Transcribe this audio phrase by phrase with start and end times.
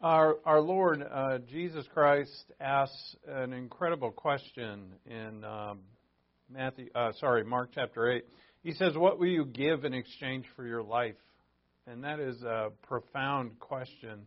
[0.00, 5.80] Our, our Lord uh, Jesus Christ asks an incredible question in um,
[6.48, 8.24] Matthew, uh, sorry, Mark chapter eight.
[8.62, 11.16] He says, "What will you give in exchange for your life?"
[11.88, 14.26] And that is a profound question.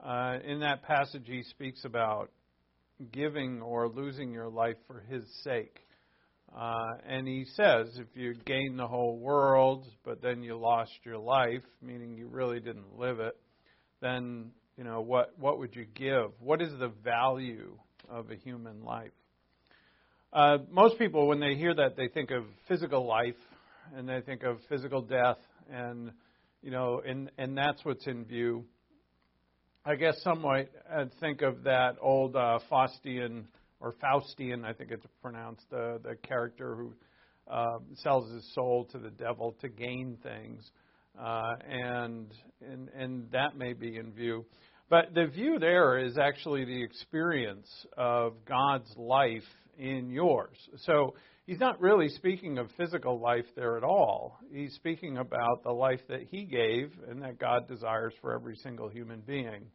[0.00, 2.32] Uh, in that passage, he speaks about
[3.12, 5.78] giving or losing your life for His sake.
[6.52, 11.18] Uh, and he says, if you gain the whole world, but then you lost your
[11.18, 13.36] life, meaning you really didn't live it,
[14.00, 16.32] then you know what what would you give?
[16.40, 17.76] What is the value
[18.08, 19.12] of a human life?
[20.32, 23.36] Uh, most people, when they hear that, they think of physical life,
[23.94, 25.38] and they think of physical death,
[25.70, 26.12] and
[26.62, 28.64] you know, and and that's what's in view.
[29.84, 33.44] I guess some might uh, think of that old uh, Faustian
[33.80, 36.92] or Faustian, I think it's pronounced, the the character who
[37.50, 40.70] uh, sells his soul to the devil to gain things,
[41.18, 44.44] uh, and and and that may be in view.
[44.88, 49.42] But the view there is actually the experience of God's life
[49.78, 50.56] in yours.
[50.84, 51.14] So
[51.46, 54.38] he's not really speaking of physical life there at all.
[54.52, 58.88] He's speaking about the life that he gave and that God desires for every single
[58.88, 59.66] human being.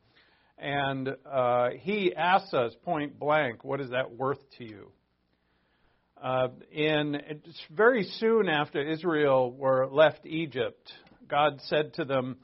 [0.57, 4.91] And uh, he asks us point blank, what is that worth to you?
[6.21, 6.49] Uh,
[7.71, 10.93] very soon after Israel were left Egypt,
[11.31, 12.35] God said to them,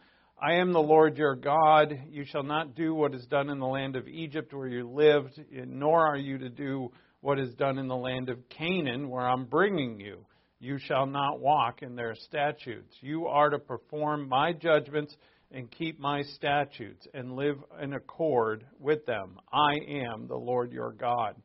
[0.42, 1.94] I am the Lord your God.
[2.10, 5.42] You shall not do what is done in the land of Egypt where you lived,
[5.52, 9.44] nor are you to do what is done in the land of Canaan where I'm
[9.44, 10.26] bringing you.
[10.60, 12.96] You shall not walk in their statutes.
[13.02, 15.14] You are to perform my judgments
[15.52, 19.38] and keep my statutes and live in accord with them.
[19.52, 19.74] I
[20.06, 21.36] am the Lord your God.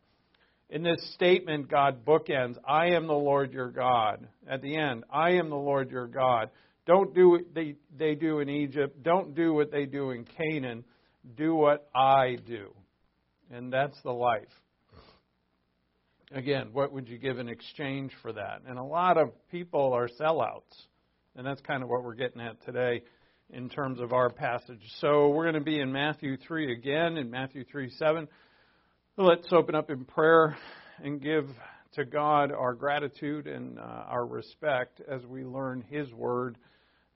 [0.70, 4.28] In this statement, God bookends, I am the Lord your God.
[4.48, 6.50] At the end, I am the Lord your God.
[6.86, 9.02] Don't do what they, they do in Egypt.
[9.02, 10.84] Don't do what they do in Canaan.
[11.36, 12.74] Do what I do.
[13.50, 14.42] And that's the life.
[16.32, 18.62] Again, what would you give in exchange for that?
[18.66, 20.62] And a lot of people are sellouts.
[21.36, 23.02] And that's kind of what we're getting at today
[23.50, 24.80] in terms of our passage.
[24.98, 28.26] So we're going to be in Matthew 3 again, in Matthew 3 7.
[29.18, 30.56] Let's open up in prayer
[31.02, 31.46] and give
[31.94, 36.56] to God our gratitude and uh, our respect as we learn His Word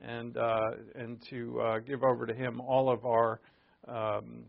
[0.03, 3.41] and, uh, and to uh, give over to Him all of our,
[3.89, 4.45] um,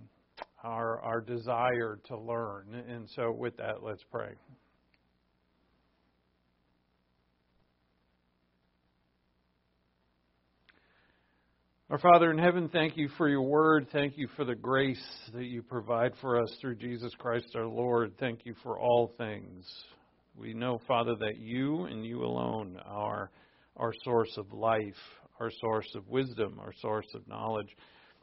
[0.63, 2.83] our, our desire to learn.
[2.89, 4.33] And so, with that, let's pray.
[11.89, 13.87] Our Father in heaven, thank you for your word.
[13.93, 15.01] Thank you for the grace
[15.33, 18.11] that you provide for us through Jesus Christ our Lord.
[18.19, 19.65] Thank you for all things.
[20.35, 23.31] We know, Father, that you and you alone are
[23.77, 24.83] our source of life,
[25.39, 27.69] our source of wisdom, our source of knowledge.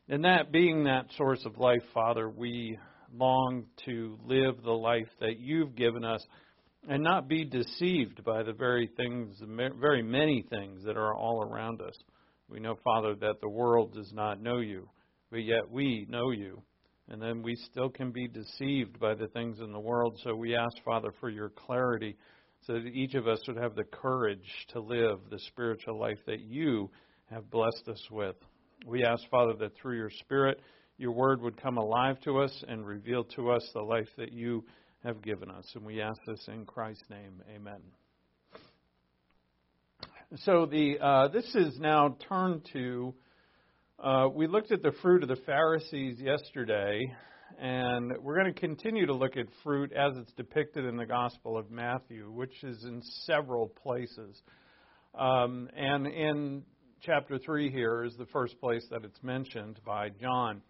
[0.08, 2.78] And that being that source of life, Father, we
[3.12, 6.24] long to live the life that you've given us
[6.88, 9.40] and not be deceived by the very things,
[9.80, 11.96] very many things that are all around us.
[12.48, 14.88] We know, Father, that the world does not know you,
[15.30, 16.62] but yet we know you.
[17.08, 20.18] And then we still can be deceived by the things in the world.
[20.24, 22.16] So we ask, Father, for your clarity
[22.66, 26.40] so that each of us would have the courage to live the spiritual life that
[26.40, 26.90] you
[27.30, 28.36] have blessed us with.
[28.86, 30.60] We ask, Father, that through your Spirit,
[30.96, 34.64] your word would come alive to us and reveal to us the life that you
[35.04, 35.64] have given us.
[35.74, 37.42] And we ask this in Christ's name.
[37.54, 37.80] Amen.
[40.38, 43.14] So the uh, this is now turned to.
[44.02, 47.00] Uh, we looked at the fruit of the Pharisees yesterday,
[47.60, 51.56] and we're going to continue to look at fruit as it's depicted in the Gospel
[51.56, 54.40] of Matthew, which is in several places.
[55.14, 56.62] Um, and in
[57.02, 60.62] chapter 3 here is the first place that it's mentioned by John,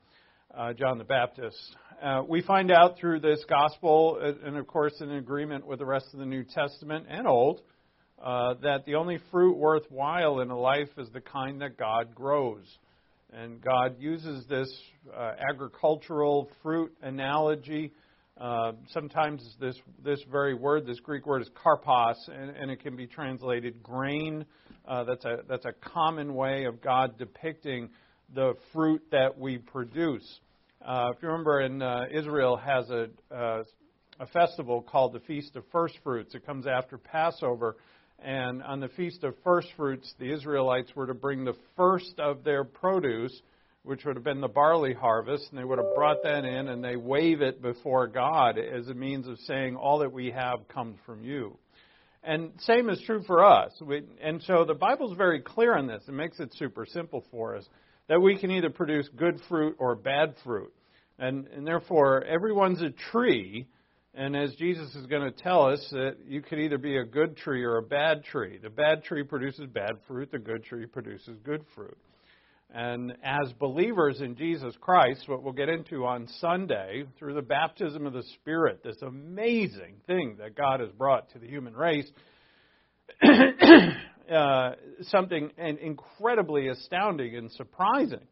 [0.56, 1.56] uh, John the Baptist.
[2.02, 5.86] Uh, we find out through this Gospel, uh, and of course in agreement with the
[5.86, 7.62] rest of the New Testament and Old,
[8.22, 12.64] uh, that the only fruit worthwhile in a life is the kind that God grows.
[13.36, 14.72] And God uses this
[15.12, 17.92] uh, agricultural fruit analogy.
[18.40, 22.94] Uh, sometimes this this very word, this Greek word, is karpos, and, and it can
[22.94, 24.44] be translated grain.
[24.86, 27.90] Uh, that's a that's a common way of God depicting
[28.34, 30.40] the fruit that we produce.
[30.84, 33.08] Uh, if you remember, in uh, Israel has a
[34.20, 36.34] a festival called the Feast of First Fruits.
[36.34, 37.76] It comes after Passover,
[38.24, 42.42] and on the Feast of First Fruits, the Israelites were to bring the first of
[42.42, 43.38] their produce,
[43.82, 46.82] which would have been the barley harvest, and they would have brought that in and
[46.82, 50.96] they wave it before God as a means of saying, All that we have comes
[51.04, 51.58] from you.
[52.22, 53.72] And same is true for us.
[53.82, 56.02] We, and so the Bible's very clear on this.
[56.08, 57.68] It makes it super simple for us.
[58.08, 60.72] that we can either produce good fruit or bad fruit.
[61.18, 63.66] And, and therefore, everyone's a tree,
[64.16, 67.36] and as Jesus is going to tell us, that you could either be a good
[67.36, 68.58] tree or a bad tree.
[68.62, 71.98] The bad tree produces bad fruit, the good tree produces good fruit.
[72.72, 78.06] And as believers in Jesus Christ, what we'll get into on Sunday, through the baptism
[78.06, 82.10] of the Spirit, this amazing thing that God has brought to the human race,
[84.32, 84.72] uh,
[85.02, 88.26] something incredibly astounding and surprising,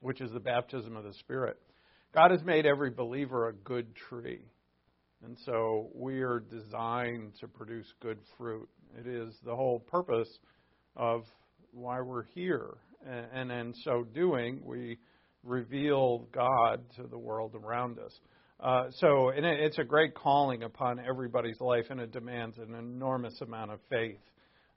[0.00, 1.58] which is the baptism of the Spirit.
[2.18, 4.40] God has made every believer a good tree.
[5.24, 8.68] And so we are designed to produce good fruit.
[8.98, 10.28] It is the whole purpose
[10.96, 11.22] of
[11.70, 12.78] why we're here.
[13.06, 14.98] And in so doing, we
[15.44, 18.18] reveal God to the world around us.
[18.58, 23.70] Uh, so it's a great calling upon everybody's life, and it demands an enormous amount
[23.70, 24.18] of faith.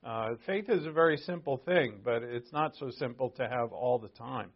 [0.06, 3.98] Uh, faith is a very simple thing, but it's not so simple to have all
[3.98, 4.52] the time.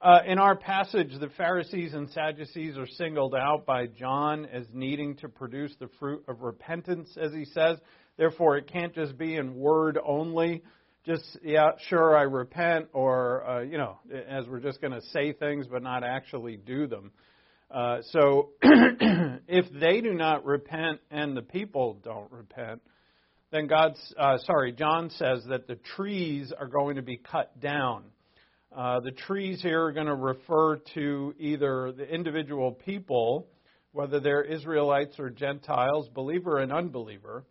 [0.00, 5.16] Uh, in our passage, the Pharisees and Sadducees are singled out by John as needing
[5.16, 7.78] to produce the fruit of repentance, as he says.
[8.16, 10.62] Therefore, it can't just be in word only.
[11.04, 13.98] Just, yeah, sure, I repent, or, uh, you know,
[14.28, 17.10] as we're just going to say things but not actually do them.
[17.68, 22.82] Uh, so, if they do not repent and the people don't repent,
[23.50, 28.04] then God's, uh, sorry, John says that the trees are going to be cut down.
[28.74, 33.48] Uh, the trees here are going to refer to either the individual people,
[33.92, 37.44] whether they're Israelites or Gentiles, believer and unbeliever,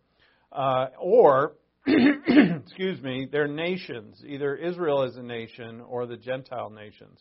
[0.52, 1.54] uh, or,
[1.86, 7.18] excuse me, their nations, either Israel as a nation or the Gentile nations.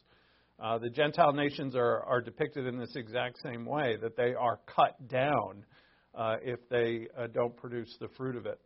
[0.60, 4.60] Uh, the Gentile nations are, are depicted in this exact same way, that they are
[4.68, 5.66] cut down
[6.14, 8.60] uh, if they uh, don't produce the fruit of it.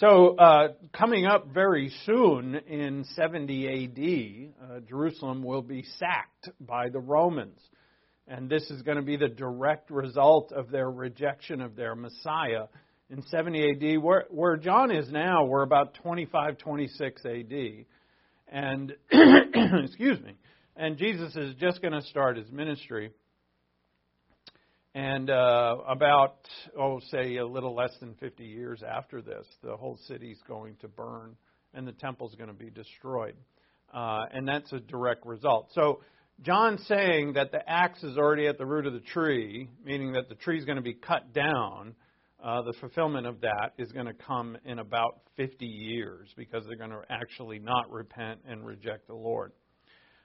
[0.00, 6.88] So, uh, coming up very soon in 70 AD, uh, Jerusalem will be sacked by
[6.88, 7.60] the Romans.
[8.26, 12.68] And this is going to be the direct result of their rejection of their Messiah.
[13.10, 17.84] In 70 AD, where, where John is now, we're about 25, 26 AD.
[18.48, 18.94] And,
[19.84, 20.32] excuse me,
[20.76, 23.10] and Jesus is just going to start his ministry.
[24.94, 29.98] And uh, about, oh, say a little less than 50 years after this, the whole
[30.08, 31.36] city's going to burn
[31.74, 33.36] and the temple's going to be destroyed.
[33.94, 35.70] Uh, and that's a direct result.
[35.74, 36.00] So,
[36.42, 40.30] John's saying that the axe is already at the root of the tree, meaning that
[40.30, 41.94] the tree is going to be cut down.
[42.42, 46.78] Uh, the fulfillment of that is going to come in about 50 years because they're
[46.78, 49.52] going to actually not repent and reject the Lord.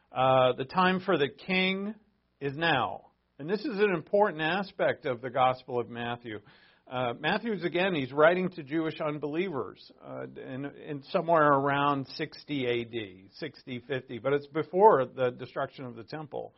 [0.10, 1.94] Uh, the time for the king
[2.40, 3.02] is now.
[3.38, 6.40] And this is an important aspect of the Gospel of Matthew.
[6.90, 13.32] Uh, Matthew's, again, he's writing to Jewish unbelievers uh, in, in, somewhere around 60 AD,
[13.38, 16.54] 60, 50, but it's before the destruction of the temple.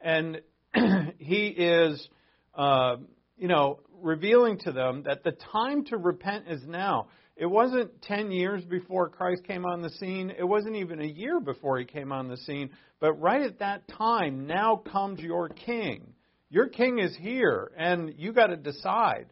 [0.00, 0.40] And
[1.18, 2.08] he is,
[2.54, 2.98] uh,
[3.36, 7.08] you know, revealing to them that the time to repent is now.
[7.36, 10.30] It wasn't 10 years before Christ came on the scene.
[10.30, 12.70] It wasn't even a year before he came on the scene.
[13.00, 16.12] But right at that time, now comes your king.
[16.50, 19.26] Your king is here, and you got to decide.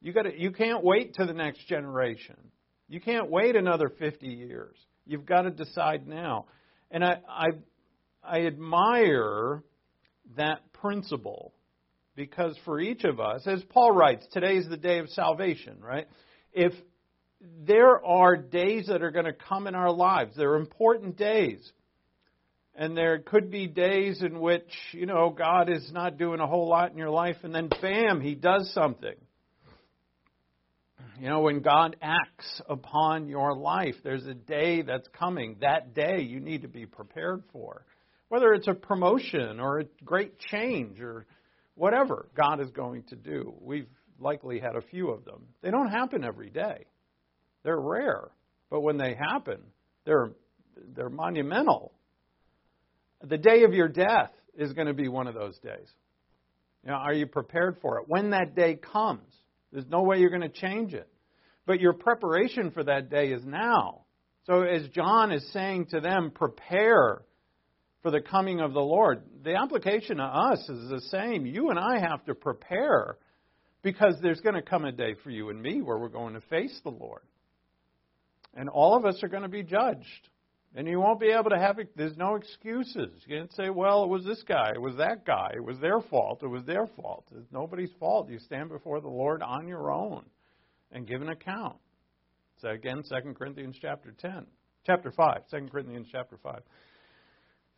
[0.00, 2.36] You got to, you can't wait to the next generation.
[2.88, 4.76] You can't wait another 50 years.
[5.06, 6.46] You've got to decide now.
[6.90, 7.46] And I, I,
[8.24, 9.62] I admire
[10.36, 11.54] that principle
[12.16, 16.08] because for each of us, as Paul writes, today is the day of salvation, right?
[16.52, 16.72] If
[17.40, 20.34] there are days that are going to come in our lives.
[20.36, 21.60] They're important days.
[22.74, 26.68] And there could be days in which, you know, God is not doing a whole
[26.68, 29.14] lot in your life, and then bam, He does something.
[31.20, 35.56] You know, when God acts upon your life, there's a day that's coming.
[35.60, 37.84] That day you need to be prepared for.
[38.28, 41.26] Whether it's a promotion or a great change or
[41.74, 43.54] whatever God is going to do.
[43.60, 43.88] We've
[44.20, 45.46] likely had a few of them.
[45.62, 46.84] They don't happen every day.
[47.64, 48.28] They're rare,
[48.70, 49.58] but when they happen,
[50.04, 50.30] they're
[50.94, 51.92] they're monumental.
[53.22, 55.88] The day of your death is going to be one of those days.
[56.84, 58.04] You know, are you prepared for it?
[58.08, 59.32] When that day comes,
[59.72, 61.08] there's no way you're going to change it.
[61.66, 64.02] But your preparation for that day is now.
[64.46, 67.22] So as John is saying to them, prepare
[68.02, 69.22] for the coming of the Lord.
[69.44, 71.44] The application to us is the same.
[71.44, 73.18] You and I have to prepare
[73.82, 76.40] because there's going to come a day for you and me where we're going to
[76.42, 77.22] face the Lord.
[78.58, 80.28] And all of us are going to be judged.
[80.74, 81.96] And you won't be able to have it.
[81.96, 83.10] There's no excuses.
[83.24, 86.00] You can't say, well, it was this guy, it was that guy, it was their
[86.00, 87.24] fault, it was their fault.
[87.34, 88.28] It's nobody's fault.
[88.28, 90.24] You stand before the Lord on your own
[90.90, 91.76] and give an account.
[92.60, 94.44] So again, 2 Corinthians chapter 10.
[94.84, 96.60] Chapter 5, 2 Corinthians chapter 5.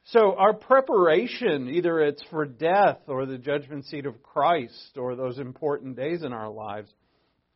[0.05, 5.39] So our preparation, either it's for death or the judgment seat of Christ or those
[5.39, 6.91] important days in our lives,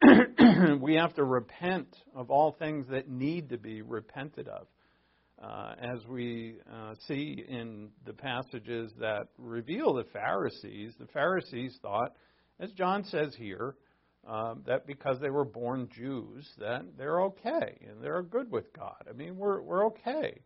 [0.80, 4.66] we have to repent of all things that need to be repented of.
[5.42, 12.14] Uh, as we uh, see in the passages that reveal the Pharisees, the Pharisees thought,
[12.60, 13.74] as John says here,
[14.26, 19.04] um, that because they were born Jews, that they're okay and they're good with God.
[19.08, 20.40] I mean, we're we're okay.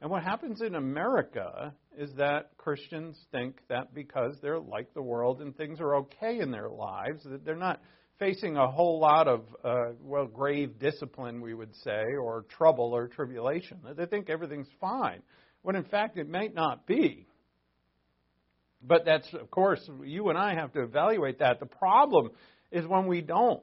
[0.00, 5.42] And what happens in America is that Christians think that because they're like the world
[5.42, 7.80] and things are okay in their lives, that they're not
[8.20, 13.08] facing a whole lot of, uh, well, grave discipline, we would say, or trouble or
[13.08, 13.78] tribulation.
[13.96, 15.22] They think everything's fine,
[15.62, 17.26] when in fact it might not be.
[18.82, 21.60] But that's, of course, you and I have to evaluate that.
[21.60, 22.30] The problem
[22.70, 23.62] is when we don't,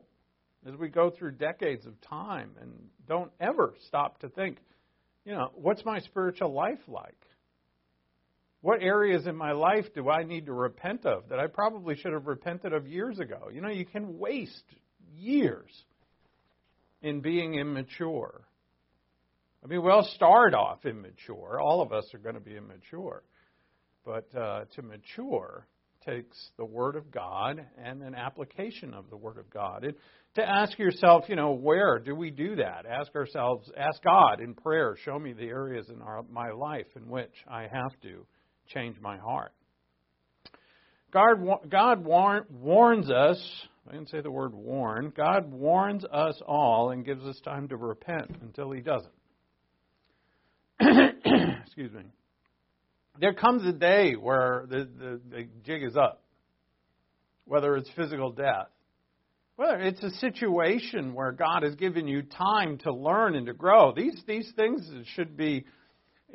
[0.68, 2.72] as we go through decades of time and
[3.08, 4.58] don't ever stop to think,
[5.24, 7.16] you know, what's my spiritual life like?
[8.68, 12.12] What areas in my life do I need to repent of that I probably should
[12.12, 13.48] have repented of years ago?
[13.50, 14.66] You know, you can waste
[15.16, 15.72] years
[17.02, 18.42] in being immature.
[19.64, 21.62] I mean, we all start off immature.
[21.62, 23.24] All of us are going to be immature.
[24.04, 25.66] But uh, to mature
[26.06, 29.86] takes the Word of God and an application of the Word of God.
[29.86, 29.94] And
[30.36, 32.86] to ask yourself, you know, where do we do that?
[32.86, 37.08] Ask ourselves, ask God in prayer, show me the areas in our, my life in
[37.08, 38.26] which I have to
[38.68, 39.54] change my heart.
[41.12, 41.38] God,
[41.70, 43.42] God war, warns us,
[43.88, 47.78] I didn't say the word warn, God warns us all and gives us time to
[47.78, 49.12] repent until He doesn't.
[51.66, 52.04] Excuse me.
[53.20, 56.22] There comes a day where the, the, the jig is up,
[57.46, 58.68] whether it's physical death
[59.58, 63.92] whether it's a situation where God has given you time to learn and to grow.
[63.92, 65.66] These these things should be,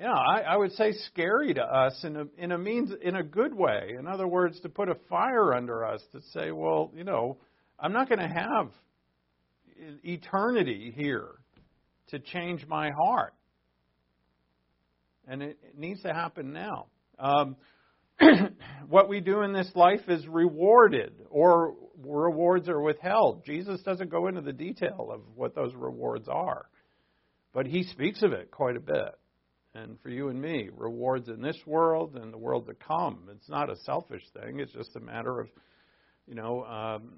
[0.01, 3.23] know, I, I would say scary to us in a in a means in a
[3.23, 3.95] good way.
[3.99, 7.37] In other words, to put a fire under us to say, well, you know,
[7.79, 8.71] I'm not going to have
[10.03, 11.29] eternity here
[12.09, 13.35] to change my heart,
[15.29, 16.87] and it, it needs to happen now.
[17.19, 17.57] Um,
[18.89, 23.45] what we do in this life is rewarded or rewards are withheld.
[23.45, 26.67] Jesus doesn't go into the detail of what those rewards are,
[27.53, 29.15] but he speaks of it quite a bit.
[29.75, 33.29] And for you and me, rewards in this world and the world to come.
[33.31, 34.61] It's not a selfish thing.
[34.61, 35.49] It's just a matter of,
[36.27, 37.15] you know, um,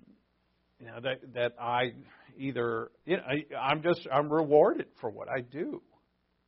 [0.78, 1.92] you know that that I
[2.36, 5.82] either you know, I, I'm just I'm rewarded for what I do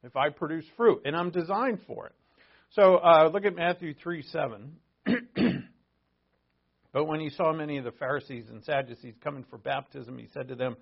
[0.04, 2.14] if I produce fruit, and I'm designed for it.
[2.70, 4.72] So uh, look at Matthew 3 7.
[6.92, 10.48] but when he saw many of the Pharisees and Sadducees coming for baptism, he said
[10.48, 10.76] to them,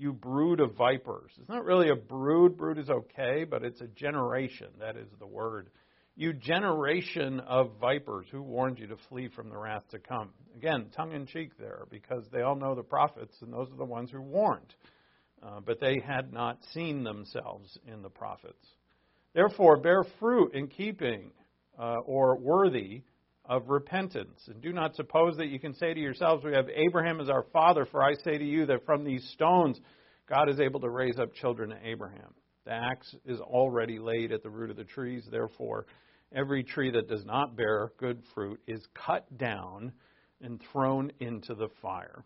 [0.00, 1.30] You brood of vipers.
[1.38, 2.56] It's not really a brood.
[2.56, 4.68] Brood is okay, but it's a generation.
[4.78, 5.68] That is the word.
[6.16, 10.30] You generation of vipers, who warned you to flee from the wrath to come?
[10.56, 13.84] Again, tongue in cheek there, because they all know the prophets, and those are the
[13.84, 14.74] ones who warned.
[15.42, 18.66] Uh, but they had not seen themselves in the prophets.
[19.34, 21.30] Therefore, bear fruit in keeping
[21.78, 23.02] uh, or worthy
[23.44, 24.40] of repentance.
[24.46, 27.44] And do not suppose that you can say to yourselves, We have Abraham as our
[27.52, 29.80] father, for I say to you that from these stones
[30.28, 32.32] God is able to raise up children to Abraham.
[32.64, 35.24] The axe is already laid at the root of the trees.
[35.28, 35.86] Therefore,
[36.32, 39.92] every tree that does not bear good fruit is cut down
[40.40, 42.24] and thrown into the fire.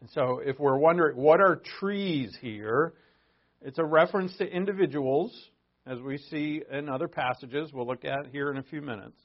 [0.00, 2.94] And so, if we're wondering what are trees here,
[3.60, 5.34] it's a reference to individuals,
[5.86, 9.18] as we see in other passages we'll look at here in a few minutes.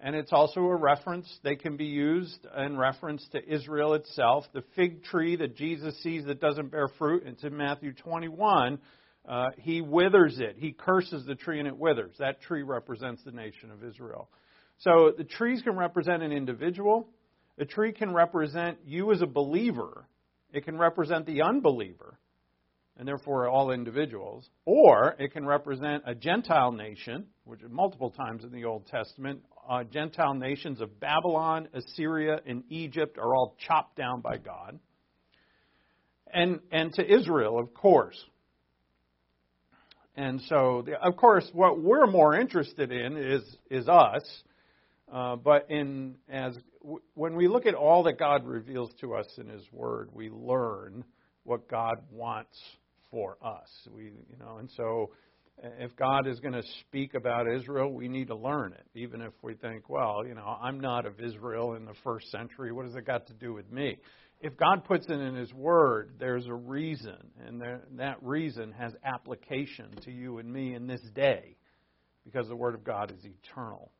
[0.00, 4.44] And it's also a reference, they can be used in reference to Israel itself.
[4.52, 8.78] The fig tree that Jesus sees that doesn't bear fruit, it's in Matthew 21.
[9.28, 10.56] Uh, he withers it.
[10.56, 12.14] He curses the tree and it withers.
[12.18, 14.30] That tree represents the nation of Israel.
[14.78, 17.08] So the trees can represent an individual.
[17.58, 20.06] A tree can represent you as a believer.
[20.52, 22.18] It can represent the unbeliever
[22.98, 28.50] and therefore all individuals, or it can represent a Gentile nation, which multiple times in
[28.50, 34.20] the Old Testament, uh, Gentile nations of Babylon, Assyria, and Egypt are all chopped down
[34.20, 34.78] by God.
[36.32, 38.18] And, and to Israel, of course.
[40.16, 44.22] And so, the, of course, what we're more interested in is, is us.
[45.12, 49.26] Uh, but in, as, w- when we look at all that God reveals to us
[49.38, 51.04] in His Word, we learn
[51.44, 52.58] what God wants
[53.10, 53.68] for us.
[53.94, 55.10] We, you know, and so
[55.62, 59.32] if God is going to speak about Israel, we need to learn it, even if
[59.42, 62.72] we think, well, you know, I'm not of Israel in the first century.
[62.72, 63.98] What has it got to do with me?
[64.40, 67.60] If God puts it in His Word, there's a reason, and
[67.96, 71.56] that reason has application to you and me in this day,
[72.24, 73.90] because the Word of God is eternal.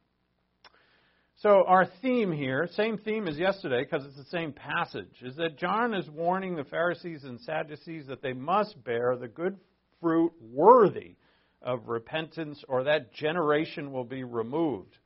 [1.38, 5.57] So, our theme here, same theme as yesterday because it's the same passage, is that
[5.59, 9.57] John is warning the Pharisees and Sadducees that they must bear the good
[10.00, 11.17] fruit worthy
[11.62, 14.97] of repentance, or that generation will be removed.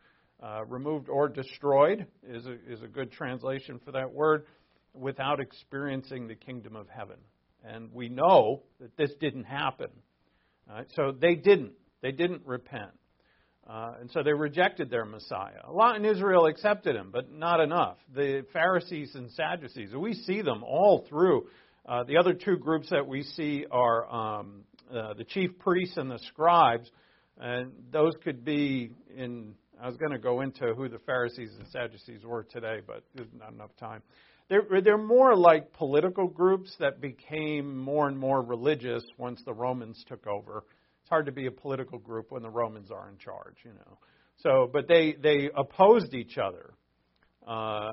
[0.42, 4.44] Uh, removed or destroyed is a, is a good translation for that word,
[4.92, 7.16] without experiencing the kingdom of heaven.
[7.64, 9.88] And we know that this didn't happen.
[10.68, 10.86] Right?
[10.94, 11.72] So they didn't.
[12.02, 12.90] They didn't repent.
[13.64, 15.60] Uh, and so they rejected their Messiah.
[15.64, 17.96] A lot in Israel accepted him, but not enough.
[18.12, 21.46] The Pharisees and Sadducees, we see them all through.
[21.86, 26.10] Uh, the other two groups that we see are um, uh, the chief priests and
[26.10, 26.90] the scribes,
[27.38, 29.54] and those could be in.
[29.80, 33.28] I was going to go into who the Pharisees and Sadducees were today, but there's
[33.36, 34.02] not enough time.
[34.48, 40.04] They're, they're more like political groups that became more and more religious once the Romans
[40.06, 40.64] took over.
[41.00, 43.98] It's hard to be a political group when the Romans are in charge, you know.
[44.36, 46.74] So, but they they opposed each other,
[47.46, 47.92] uh,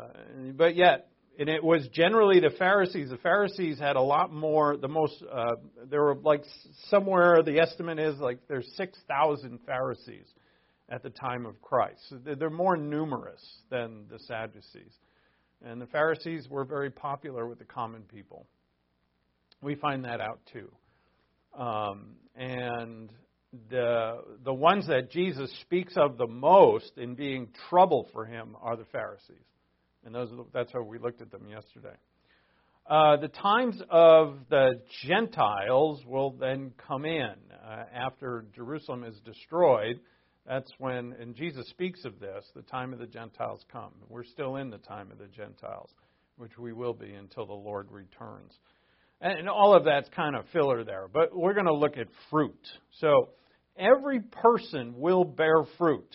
[0.56, 1.08] but yet
[1.40, 3.10] and it was generally the Pharisees.
[3.10, 4.76] The Pharisees had a lot more.
[4.76, 5.56] The most uh,
[5.90, 6.44] there were like
[6.90, 10.28] somewhere the estimate is like there's six thousand Pharisees
[10.90, 12.02] at the time of Christ.
[12.10, 14.92] So they're more numerous than the Sadducees,
[15.64, 18.46] and the Pharisees were very popular with the common people.
[19.62, 20.70] We find that out too,
[21.58, 23.14] um, and
[23.70, 28.76] the the ones that Jesus speaks of the most in being trouble for him are
[28.76, 29.38] the Pharisees.
[30.06, 31.96] And those, that's how we looked at them yesterday.
[32.90, 40.00] Uh, the times of the Gentiles will then come in uh, after Jerusalem is destroyed.
[40.48, 43.92] That's when, and Jesus speaks of this, the time of the Gentiles come.
[44.08, 45.92] We're still in the time of the Gentiles,
[46.38, 48.58] which we will be until the Lord returns.
[49.22, 52.68] And all of that's kind of filler there, but we're going to look at fruit.
[53.00, 53.30] So
[53.78, 56.10] every person will bear fruit.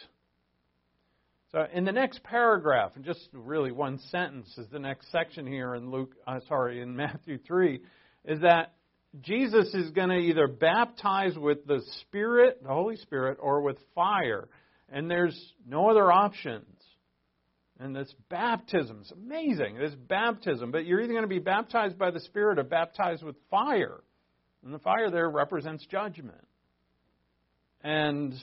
[1.55, 5.77] So in the next paragraph, and just really one sentence is the next section here
[5.77, 7.81] in Luke, uh, sorry, in Matthew 3,
[8.25, 8.75] is that
[9.21, 14.49] Jesus is going to either baptize with the Spirit, the Holy Spirit, or with fire.
[14.89, 16.67] And there's no other options.
[17.79, 19.79] And this baptism is amazing.
[19.79, 23.37] This baptism, but you're either going to be baptized by the Spirit or baptized with
[23.49, 24.03] fire.
[24.65, 26.49] And the fire there represents judgment.
[27.85, 28.35] And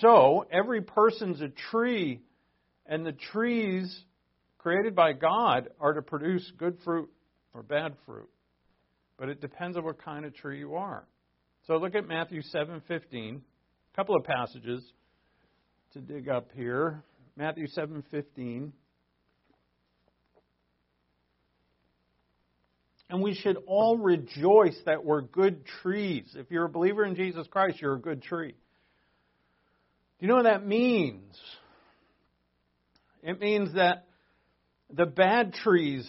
[0.00, 2.20] so, every person's a tree,
[2.86, 4.04] and the trees
[4.58, 7.08] created by God are to produce good fruit
[7.54, 8.28] or bad fruit.
[9.18, 11.06] But it depends on what kind of tree you are.
[11.66, 13.42] So look at Matthew 7:15.
[13.92, 14.82] A couple of passages
[15.92, 17.02] to dig up here.
[17.36, 18.72] Matthew 7:15.
[23.10, 26.34] And we should all rejoice that we're good trees.
[26.36, 28.54] If you're a believer in Jesus Christ, you're a good tree.
[30.18, 31.36] Do you know what that means?
[33.22, 34.06] It means that
[34.90, 36.08] the bad trees,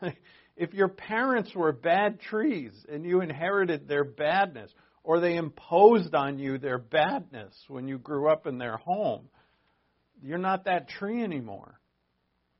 [0.56, 4.70] if your parents were bad trees and you inherited their badness,
[5.02, 9.28] or they imposed on you their badness when you grew up in their home,
[10.22, 11.78] you're not that tree anymore.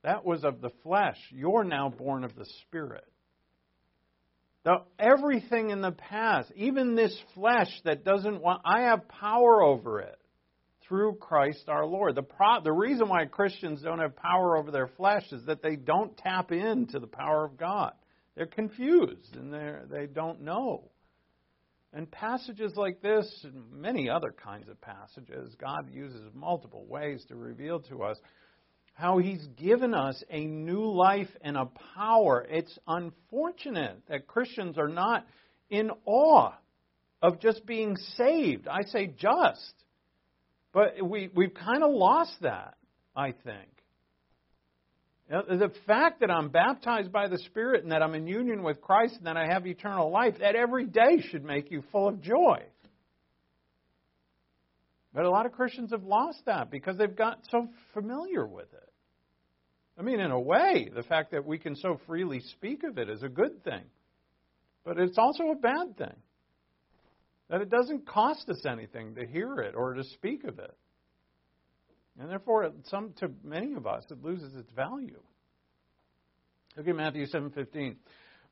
[0.03, 1.17] That was of the flesh.
[1.31, 3.05] You're now born of the Spirit.
[4.63, 10.01] Now, everything in the past, even this flesh that doesn't want, I have power over
[10.01, 10.19] it
[10.87, 12.15] through Christ our Lord.
[12.15, 15.75] The, pro- the reason why Christians don't have power over their flesh is that they
[15.75, 17.93] don't tap into the power of God.
[18.35, 20.91] They're confused and they they don't know.
[21.93, 27.35] And passages like this, and many other kinds of passages, God uses multiple ways to
[27.35, 28.17] reveal to us
[28.93, 32.45] how He's given us a new life and a power.
[32.49, 35.25] It's unfortunate that Christians are not
[35.69, 36.51] in awe
[37.21, 38.67] of just being saved.
[38.67, 39.73] I say just.
[40.75, 42.75] But we, we've kind of lost that,
[43.15, 43.69] I think.
[45.29, 49.15] The fact that I'm baptized by the Spirit and that I'm in union with Christ
[49.17, 52.57] and that I have eternal life, that every day should make you full of joy.
[55.13, 58.91] But a lot of Christians have lost that because they've got so familiar with it.
[59.97, 63.09] I mean, in a way, the fact that we can so freely speak of it
[63.09, 63.83] is a good thing.
[64.83, 66.17] But it's also a bad thing.
[67.49, 70.75] That it doesn't cost us anything to hear it or to speak of it.
[72.19, 75.21] And therefore, some to many of us, it loses its value.
[76.77, 77.97] Look at Matthew 7:15.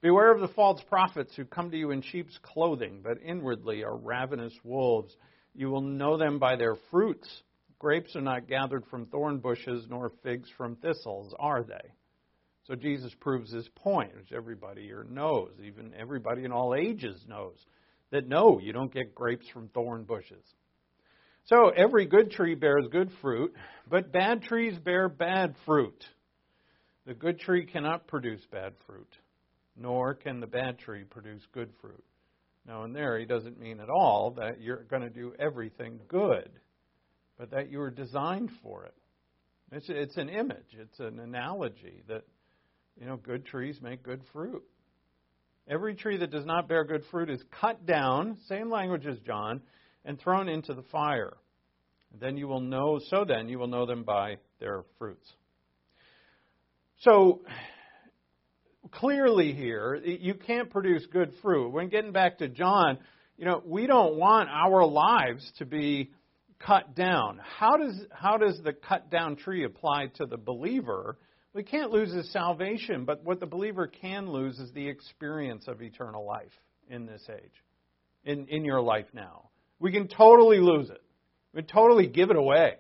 [0.02, 3.96] Beware of the false prophets who come to you in sheep's clothing, but inwardly are
[3.96, 5.16] ravenous wolves.
[5.54, 7.44] You will know them by their fruits.
[7.80, 11.94] Grapes are not gathered from thorn bushes, nor figs from thistles, are they?
[12.64, 17.66] So Jesus proves his point, which everybody here knows, even everybody in all ages knows,
[18.14, 20.46] that no, you don't get grapes from thorn bushes.
[21.46, 23.54] So every good tree bears good fruit,
[23.90, 26.06] but bad trees bear bad fruit.
[27.08, 29.10] The good tree cannot produce bad fruit,
[29.76, 32.04] nor can the bad tree produce good fruit.
[32.68, 36.50] Now, in there, he doesn't mean at all that you're going to do everything good,
[37.38, 38.94] but that you were designed for it.
[39.72, 42.22] It's, it's an image, it's an analogy that,
[42.96, 44.64] you know, good trees make good fruit.
[45.68, 49.62] Every tree that does not bear good fruit is cut down, same language as John,
[50.04, 51.34] and thrown into the fire.
[52.20, 55.32] Then you will know, so then you will know them by their fruits.
[57.00, 57.42] So,
[58.92, 61.70] clearly here, you can't produce good fruit.
[61.70, 63.00] When getting back to John,
[63.38, 66.12] you know, we don't want our lives to be
[66.60, 67.40] cut down.
[67.42, 71.18] How does, how does the cut down tree apply to the believer?
[71.54, 75.82] We can't lose his salvation, but what the believer can lose is the experience of
[75.82, 76.52] eternal life
[76.90, 77.64] in this age,
[78.26, 79.50] in, in your life now.
[79.80, 81.02] We can totally lose it.
[81.54, 82.78] We totally give it away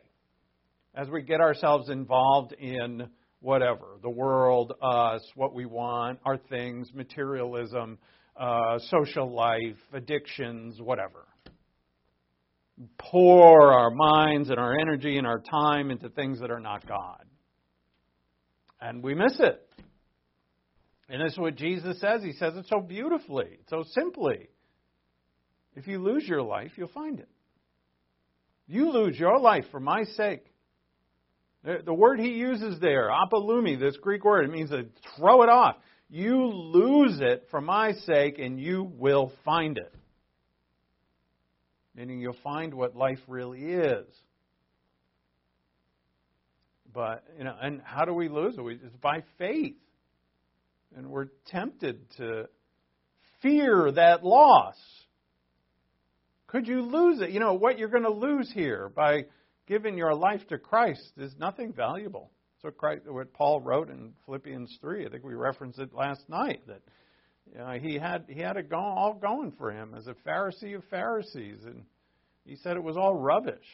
[0.95, 3.07] as we get ourselves involved in
[3.41, 7.99] whatever the world, us, what we want, our things, materialism,
[8.35, 11.27] uh, social life, addictions, whatever.
[12.97, 17.23] Pour our minds and our energy and our time into things that are not God.
[18.85, 19.65] And we miss it.
[21.07, 22.21] And this is what Jesus says.
[22.21, 24.49] He says it so beautifully, so simply.
[25.75, 27.29] If you lose your life, you'll find it.
[28.67, 30.45] You lose your life for my sake.
[31.63, 35.77] The word he uses there, apolumi, this Greek word, it means to throw it off.
[36.09, 39.95] You lose it for my sake, and you will find it.
[41.95, 44.05] Meaning you'll find what life really is.
[46.93, 48.79] But, you know, and how do we lose it?
[48.83, 49.75] It's by faith.
[50.95, 52.47] And we're tempted to
[53.41, 54.75] fear that loss.
[56.47, 57.31] Could you lose it?
[57.31, 59.25] You know, what you're going to lose here by
[59.67, 62.29] giving your life to Christ is nothing valuable.
[62.61, 66.61] So Christ, what Paul wrote in Philippians three, I think we referenced it last night
[66.67, 66.81] that
[67.51, 70.83] you know, he had he had it all going for him as a Pharisee of
[70.85, 71.83] Pharisees, and
[72.45, 73.65] he said it was all rubbish.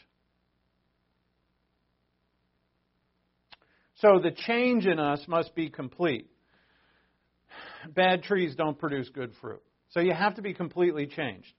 [4.01, 6.27] So the change in us must be complete.
[7.89, 9.61] Bad trees don't produce good fruit.
[9.91, 11.51] So you have to be completely changed.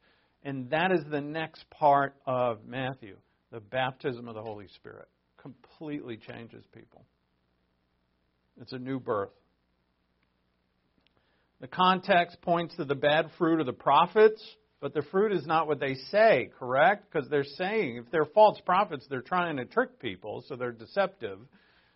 [0.42, 3.16] And that is the next part of Matthew
[3.53, 5.09] the baptism of the Holy Spirit.
[5.37, 7.05] Completely changes people.
[8.61, 9.31] It's a new birth.
[11.61, 14.42] The context points to the bad fruit of the prophets,
[14.81, 17.11] but the fruit is not what they say, correct?
[17.11, 21.40] Because they're saying, if they're false prophets, they're trying to trick people, so they're deceptive.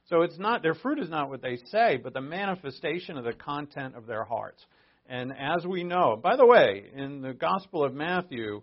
[0.06, 3.32] So it's not their fruit is not what they say, but the manifestation of the
[3.32, 4.64] content of their hearts.
[5.06, 8.62] And as we know, by the way, in the Gospel of Matthew,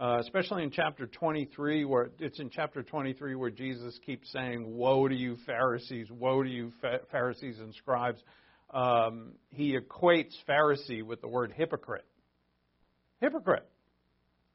[0.00, 5.08] uh, especially in chapter 23, where it's in chapter 23 where Jesus keeps saying, "Woe
[5.08, 6.10] to you, Pharisees!
[6.10, 6.72] Woe to you,
[7.10, 8.22] Pharisees and scribes!"
[8.70, 12.04] Um, he equates Pharisee with the word hypocrite.
[13.20, 13.68] Hypocrite.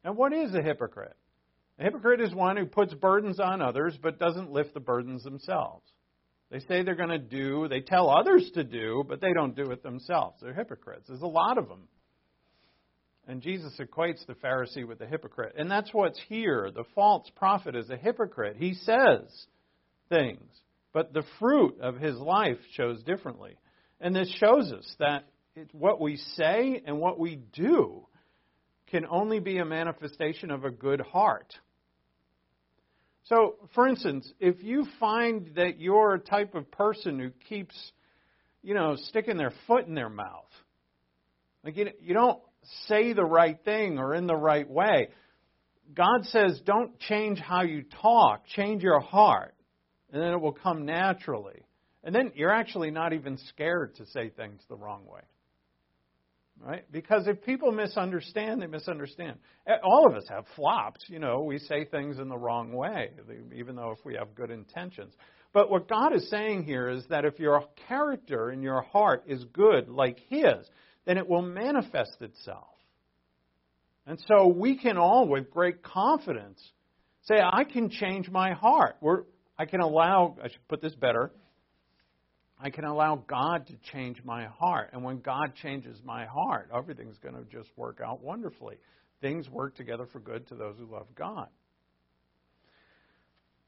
[0.04, 1.16] And what is a hypocrite?
[1.80, 5.92] A hypocrite is one who puts burdens on others but doesn't lift the burdens themselves.
[6.52, 9.72] They say they're going to do, they tell others to do, but they don't do
[9.72, 10.42] it themselves.
[10.42, 11.06] They're hypocrites.
[11.08, 11.88] There's a lot of them.
[13.26, 15.54] And Jesus equates the Pharisee with the hypocrite.
[15.58, 16.70] And that's what's here.
[16.76, 18.58] The false prophet is a hypocrite.
[18.58, 19.46] He says
[20.10, 20.52] things,
[20.92, 23.56] but the fruit of his life shows differently.
[24.02, 25.24] And this shows us that
[25.72, 28.08] what we say and what we do
[28.88, 31.54] can only be a manifestation of a good heart.
[33.26, 37.76] So, for instance, if you find that you're a type of person who keeps,
[38.64, 40.50] you know, sticking their foot in their mouth,
[41.64, 42.40] like you, you don't
[42.88, 45.10] say the right thing or in the right way.
[45.94, 49.54] God says, don't change how you talk, change your heart,
[50.12, 51.62] and then it will come naturally.
[52.04, 55.22] And then you're actually not even scared to say things the wrong way.
[56.64, 56.86] Right?
[56.92, 59.40] Because if people misunderstand, they misunderstand.
[59.66, 61.04] Eh, all of us have flops.
[61.08, 63.10] You know, we say things in the wrong way,
[63.56, 65.14] even though if we have good intentions.
[65.54, 69.44] But what God is saying here is that if your character and your heart is
[69.46, 70.70] good like His,
[71.06, 72.68] then it will manifest itself.
[74.06, 76.62] And so we can all, with great confidence,
[77.24, 78.98] say, I can change my heart.
[79.02, 79.24] We're,
[79.58, 81.32] I can allow, I should put this better,
[82.64, 84.92] I can allow God to change my heart.
[84.94, 88.78] And when God changes my heart, everything's going to just work out wonderfully.
[89.20, 91.48] Things work together for good to those who love God.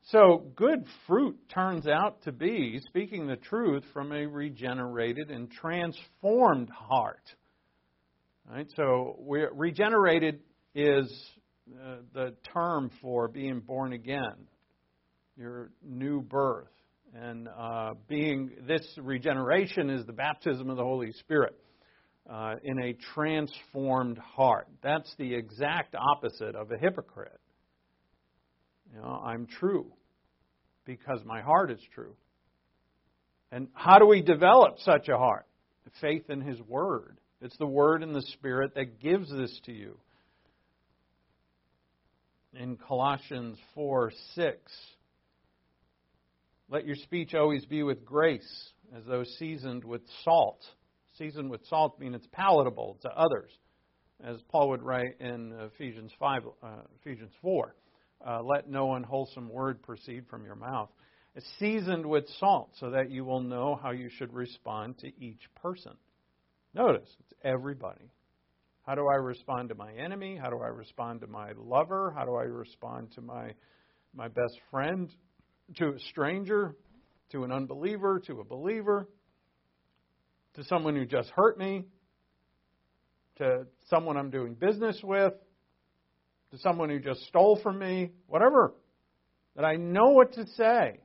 [0.07, 6.69] So, good fruit turns out to be speaking the truth from a regenerated and transformed
[6.69, 7.23] heart.
[8.49, 8.67] Right?
[8.75, 9.17] So,
[9.53, 10.41] regenerated
[10.75, 11.09] is
[11.81, 14.47] uh, the term for being born again,
[15.37, 16.67] your new birth.
[17.15, 21.55] And uh, being this regeneration is the baptism of the Holy Spirit
[22.27, 24.67] uh, in a transformed heart.
[24.81, 27.39] That's the exact opposite of a hypocrite.
[28.91, 29.91] You know, I'm true
[30.85, 32.15] because my heart is true.
[33.51, 35.45] And how do we develop such a heart?
[36.01, 37.19] Faith in His Word.
[37.39, 39.99] It's the Word and the Spirit that gives this to you.
[42.55, 44.57] In Colossians 4 6,
[46.69, 50.61] let your speech always be with grace, as though seasoned with salt.
[51.17, 53.51] Seasoned with salt means it's palatable to others,
[54.23, 56.67] as Paul would write in Ephesians 5, uh,
[57.01, 57.75] Ephesians 4.
[58.25, 60.89] Uh, let no unwholesome word proceed from your mouth.
[61.35, 65.41] It's seasoned with salt, so that you will know how you should respond to each
[65.61, 65.93] person.
[66.73, 68.09] Notice, it's everybody.
[68.85, 70.37] How do I respond to my enemy?
[70.41, 72.13] How do I respond to my lover?
[72.15, 73.53] How do I respond to my
[74.15, 75.09] my best friend?
[75.77, 76.75] To a stranger,
[77.31, 79.07] to an unbeliever, to a believer,
[80.55, 81.85] to someone who just hurt me,
[83.37, 85.33] to someone I'm doing business with,
[86.51, 88.73] to someone who just stole from me, whatever.
[89.55, 90.99] That I know what to say.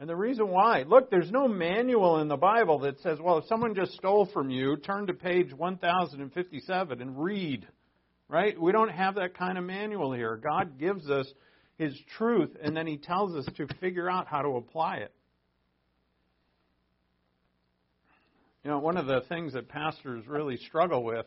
[0.00, 3.46] And the reason why, look, there's no manual in the Bible that says, well, if
[3.46, 7.66] someone just stole from you, turn to page 1057 and read.
[8.28, 8.60] Right?
[8.60, 10.36] We don't have that kind of manual here.
[10.36, 11.26] God gives us
[11.78, 15.12] his truth, and then he tells us to figure out how to apply it.
[18.64, 21.26] You know, one of the things that pastors really struggle with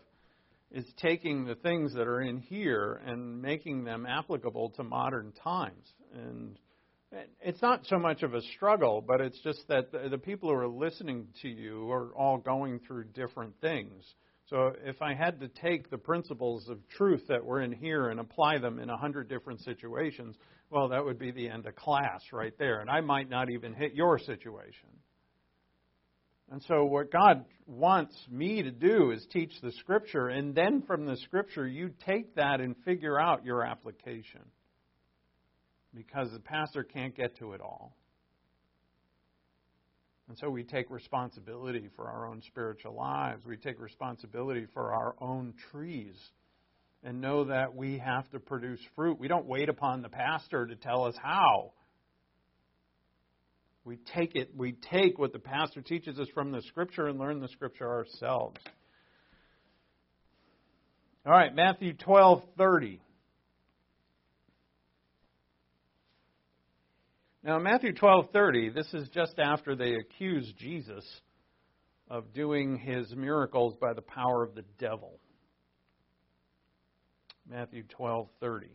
[0.71, 5.91] is taking the things that are in here and making them applicable to modern times.
[6.13, 6.57] And
[7.41, 10.67] it's not so much of a struggle, but it's just that the, people who are
[10.67, 14.03] listening to you are all going through different things.
[14.51, 18.19] So if I had to take the principles of truth that were in here and
[18.19, 20.35] apply them in a hundred different situations,
[20.69, 22.81] well, that would be the end of class right there.
[22.81, 24.89] And I might not even hit your situation.
[26.51, 31.05] And so, what God wants me to do is teach the Scripture, and then from
[31.05, 34.41] the Scripture, you take that and figure out your application.
[35.95, 37.95] Because the pastor can't get to it all.
[40.31, 43.45] And so we take responsibility for our own spiritual lives.
[43.45, 46.15] We take responsibility for our own trees
[47.03, 49.19] and know that we have to produce fruit.
[49.19, 51.73] We don't wait upon the pastor to tell us how.
[53.83, 57.41] We take it, we take what the pastor teaches us from the scripture and learn
[57.41, 58.61] the scripture ourselves.
[61.25, 63.01] All right, Matthew 12:30.
[67.43, 71.03] Now, Matthew 12:30, this is just after they accuse Jesus
[72.07, 75.19] of doing his miracles by the power of the devil.
[77.49, 78.69] Matthew 12:30.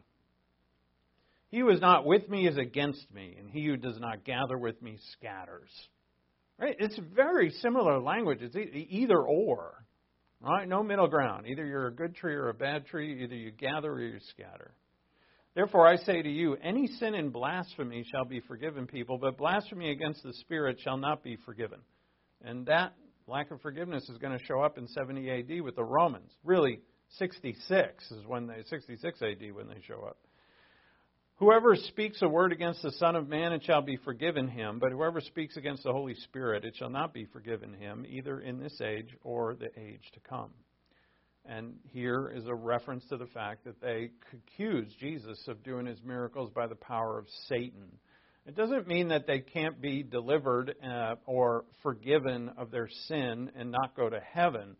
[1.50, 4.59] He who is not with me is against me, and he who does not gather
[4.59, 5.70] with me scatters.
[6.59, 6.74] Right?
[6.79, 8.40] It's very similar language.
[8.42, 9.85] It's either or.
[10.40, 10.66] Right?
[10.66, 11.46] No middle ground.
[11.46, 13.22] Either you're a good tree or a bad tree.
[13.22, 14.74] Either you gather or you scatter.
[15.56, 19.90] Therefore, I say to you, any sin and blasphemy shall be forgiven people, but blasphemy
[19.90, 21.78] against the Spirit shall not be forgiven.
[22.44, 22.92] And that
[23.26, 26.30] lack of forgiveness is going to show up in 70 AD with the Romans.
[26.44, 26.80] Really,
[27.16, 30.18] 66 is when they 66 AD when they show up.
[31.36, 34.78] Whoever speaks a word against the Son of Man, it shall be forgiven him.
[34.78, 38.58] But whoever speaks against the Holy Spirit, it shall not be forgiven him, either in
[38.58, 40.50] this age or the age to come.
[41.48, 46.02] And here is a reference to the fact that they accuse Jesus of doing his
[46.04, 47.87] miracles by the power of Satan.
[48.46, 53.70] It doesn't mean that they can't be delivered uh, or forgiven of their sin and
[53.70, 54.76] not go to heaven.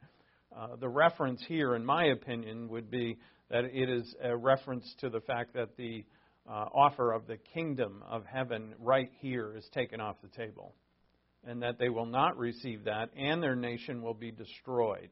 [0.57, 3.19] Uh, the reference here, in my opinion, would be
[3.51, 6.05] that it is a reference to the fact that the
[6.49, 10.75] uh, offer of the kingdom of heaven right here is taken off the table.
[11.45, 15.11] And that they will not receive that, and their nation will be destroyed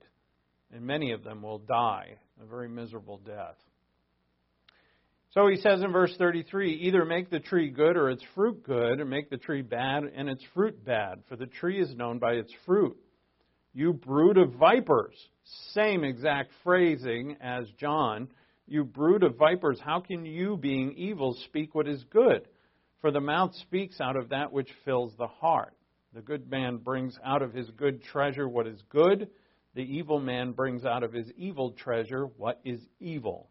[0.75, 3.57] and many of them will die a very miserable death.
[5.31, 9.01] So he says in verse 33 either make the tree good or its fruit good,
[9.01, 12.33] or make the tree bad and its fruit bad, for the tree is known by
[12.33, 12.97] its fruit.
[13.73, 15.17] You brood of vipers.
[15.73, 18.29] Same exact phrasing as John.
[18.67, 22.49] You brood of vipers, how can you, being evil, speak what is good?
[23.01, 25.75] For the mouth speaks out of that which fills the heart.
[26.15, 29.29] The good man brings out of his good treasure what is good.
[29.75, 33.49] The evil man brings out of his evil treasure what is evil.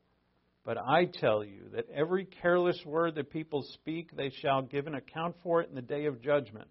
[0.65, 4.95] But I tell you that every careless word that people speak, they shall give an
[4.95, 6.69] account for it in the day of judgment.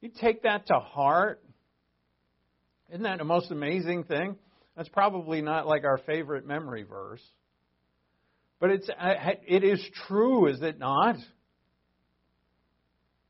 [0.00, 1.42] You take that to heart.
[2.88, 4.36] Isn't that the most amazing thing?
[4.76, 7.22] That's probably not like our favorite memory verse.
[8.60, 9.14] But it's, uh,
[9.46, 11.16] it is true, is it not?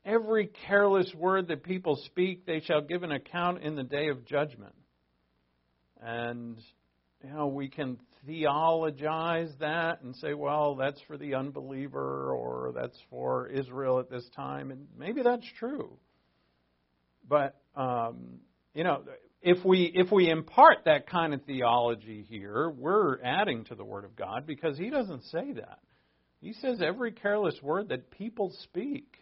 [0.05, 4.25] Every careless word that people speak, they shall give an account in the day of
[4.25, 4.73] judgment.
[6.01, 6.57] And,
[7.23, 12.97] you know, we can theologize that and say, well, that's for the unbeliever or that's
[13.09, 14.71] for Israel at this time.
[14.71, 15.97] And maybe that's true.
[17.27, 18.39] But, um,
[18.73, 19.03] you know,
[19.41, 24.05] if we if we impart that kind of theology here, we're adding to the Word
[24.05, 25.79] of God because He doesn't say that.
[26.41, 29.17] He says every careless word that people speak.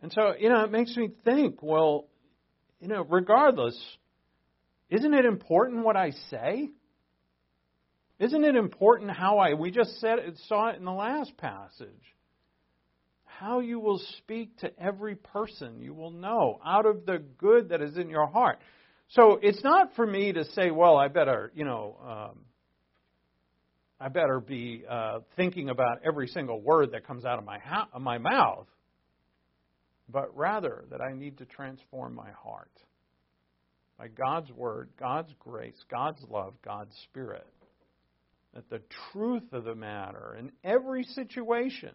[0.00, 2.06] And so, you know, it makes me think, well,
[2.80, 3.78] you know, regardless,
[4.94, 6.70] isn't it important what I say?
[8.20, 11.88] Isn't it important how I, we just said it, saw it in the last passage.
[13.24, 17.82] How you will speak to every person, you will know out of the good that
[17.82, 18.60] is in your heart.
[19.08, 22.38] So it's not for me to say, well, I better, you know, um,
[23.98, 27.88] I better be uh, thinking about every single word that comes out of my, ha-
[27.98, 28.68] my mouth,
[30.08, 32.70] but rather that I need to transform my heart
[33.98, 37.46] by God's Word, God's grace, God's love, God's Spirit.
[38.54, 41.90] That the truth of the matter in every situation,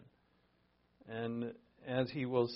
[1.08, 1.52] and
[1.86, 2.48] as he will,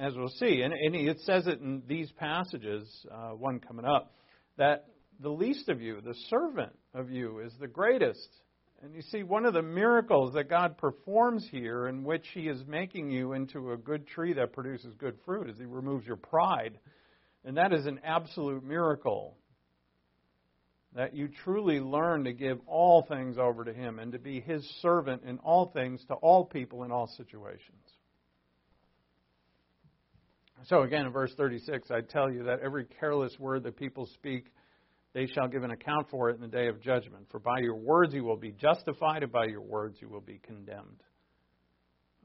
[0.00, 4.12] as we'll see, and, and it says it in these passages, uh, one coming up,
[4.58, 4.86] that
[5.20, 8.28] the least of you, the servant of you, is the greatest.
[8.82, 12.62] And you see, one of the miracles that God performs here, in which He is
[12.66, 16.78] making you into a good tree that produces good fruit, is He removes your pride
[17.46, 19.36] and that is an absolute miracle.
[20.94, 24.66] That you truly learn to give all things over to Him and to be His
[24.82, 27.82] servant in all things to all people in all situations.
[30.64, 34.46] So, again, in verse 36, I tell you that every careless word that people speak,
[35.12, 37.26] they shall give an account for it in the day of judgment.
[37.30, 40.40] For by your words you will be justified, and by your words you will be
[40.42, 41.02] condemned.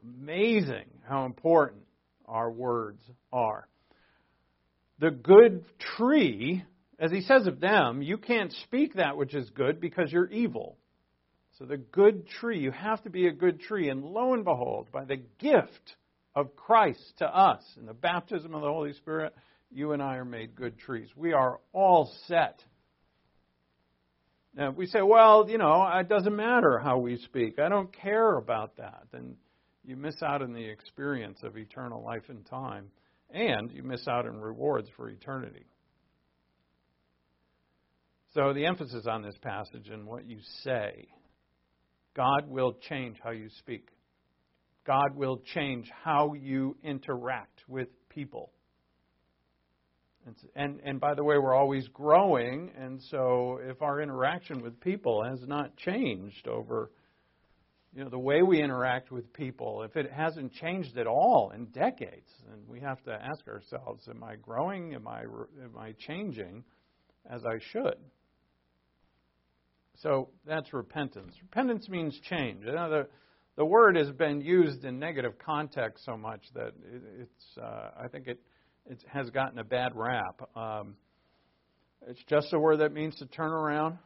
[0.02, 1.84] Amazing how important
[2.26, 3.68] our words are
[5.02, 5.66] the good
[5.98, 6.64] tree,
[7.00, 10.78] as he says of them, you can't speak that which is good because you're evil.
[11.58, 13.90] So the good tree, you have to be a good tree.
[13.90, 15.96] And lo and behold, by the gift
[16.36, 19.34] of Christ to us in the baptism of the Holy Spirit,
[19.72, 21.10] you and I are made good trees.
[21.16, 22.64] We are all set.
[24.56, 28.38] Now, we say, well, you know, it doesn't matter how we speak, I don't care
[28.38, 29.36] about that, then
[29.84, 32.92] you miss out on the experience of eternal life and time
[33.34, 35.66] and you miss out on rewards for eternity.
[38.34, 41.10] So the emphasis on this passage and what you say.
[42.16, 43.90] God will change how you speak.
[44.86, 48.52] God will change how you interact with people.
[50.26, 54.80] And, and, and by the way, we're always growing, and so if our interaction with
[54.80, 56.92] people has not changed over
[57.94, 61.66] you know, the way we interact with people, if it hasn't changed at all in
[61.66, 64.94] decades, then we have to ask ourselves, am I growing?
[64.94, 66.64] Am I, am I changing
[67.30, 67.98] as I should?
[69.98, 71.36] So that's repentance.
[71.42, 72.64] Repentance means change.
[72.66, 73.08] You know, the,
[73.58, 78.08] the word has been used in negative context so much that it, it's, uh, I
[78.08, 78.40] think it,
[78.90, 80.42] it has gotten a bad rap.
[80.56, 80.96] Um,
[82.08, 83.98] it's just a word that means to turn around,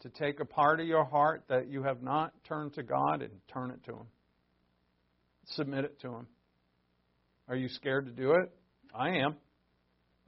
[0.00, 3.30] to take a part of your heart that you have not turned to God and
[3.52, 4.06] turn it to Him.
[5.54, 6.26] Submit it to Him.
[7.48, 8.50] Are you scared to do it?
[8.94, 9.36] I am.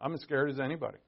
[0.00, 0.98] I'm as scared as anybody.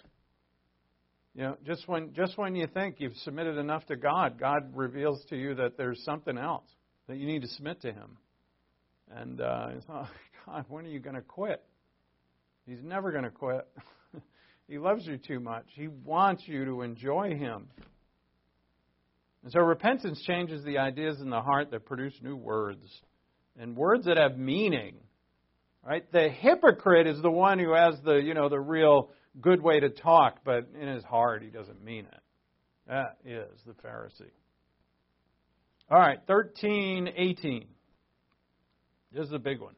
[1.35, 5.25] You know, just when just when you think you've submitted enough to God, God reveals
[5.31, 6.67] to you that there's something else
[7.07, 8.17] that you need to submit to Him.
[9.15, 10.09] And uh, it's, oh
[10.47, 11.63] God, when are you going to quit?
[12.67, 13.67] He's never going to quit.
[14.69, 15.67] he loves you too much.
[15.75, 17.69] He wants you to enjoy Him.
[19.43, 22.85] And so repentance changes the ideas in the heart that produce new words
[23.59, 24.97] and words that have meaning.
[25.85, 26.11] Right?
[26.13, 29.11] The hypocrite is the one who has the, you know, the real
[29.41, 32.21] good way to talk, but in his heart he doesn't mean it.
[32.87, 34.31] That is the Pharisee.
[35.91, 37.67] All right, 13, 18.
[39.13, 39.75] This is a big one.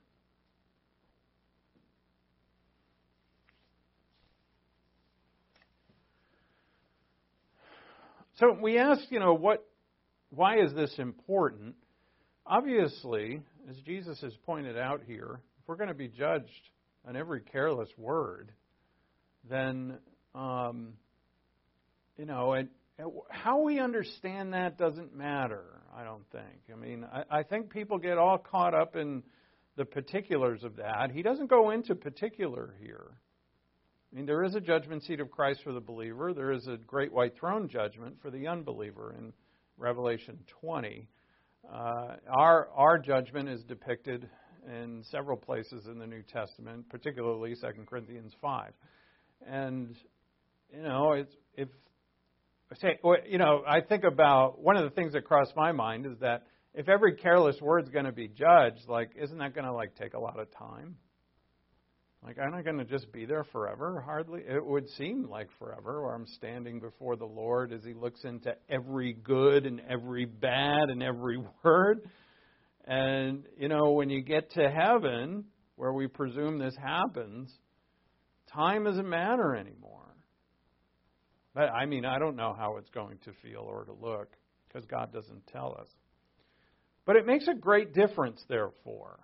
[8.39, 9.64] So we ask, you know, what,
[10.30, 11.74] why is this important?
[12.47, 16.49] Obviously, as Jesus has pointed out here, if we're going to be judged
[17.07, 18.53] on every careless word,
[19.49, 19.99] then
[20.35, 20.95] um,
[22.16, 22.68] you know, and,
[23.30, 25.64] how we understand that doesn't matter.
[25.97, 26.70] I don't think.
[26.72, 29.22] I mean, I, I think people get all caught up in
[29.76, 31.11] the particulars of that.
[31.12, 33.11] He doesn't go into particular here.
[34.12, 36.34] I mean, there is a judgment seat of Christ for the believer.
[36.34, 39.32] There is a great white throne judgment for the unbeliever in
[39.78, 41.08] Revelation 20.
[41.72, 44.28] Uh, our our judgment is depicted
[44.66, 48.72] in several places in the New Testament, particularly 2 Corinthians 5.
[49.46, 49.96] And
[50.74, 51.68] you know, it's, if
[52.80, 56.18] say, you know, I think about one of the things that crossed my mind is
[56.20, 59.72] that if every careless word is going to be judged, like, isn't that going to
[59.72, 60.96] like take a lot of time?
[62.24, 64.00] Like, I'm not going to just be there forever.
[64.00, 64.42] Hardly.
[64.48, 68.54] It would seem like forever, where I'm standing before the Lord as He looks into
[68.70, 72.08] every good and every bad and every word.
[72.84, 75.44] And you know, when you get to heaven,
[75.76, 77.52] where we presume this happens,
[78.52, 80.14] time doesn't matter anymore.
[81.54, 84.36] But I mean, I don't know how it's going to feel or to look
[84.68, 85.88] because God doesn't tell us.
[87.04, 89.18] But it makes a great difference, therefore.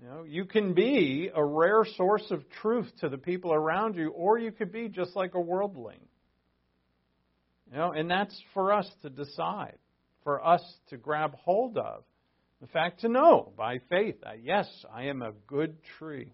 [0.00, 4.10] You know, you can be a rare source of truth to the people around you,
[4.10, 6.00] or you could be just like a worldling.
[7.70, 9.78] You know, and that's for us to decide,
[10.22, 12.04] for us to grab hold of.
[12.60, 16.32] The fact to know by faith that yes, I am a good tree.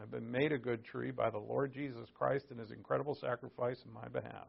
[0.00, 3.78] I've been made a good tree by the Lord Jesus Christ and his incredible sacrifice
[3.84, 4.46] in my behalf.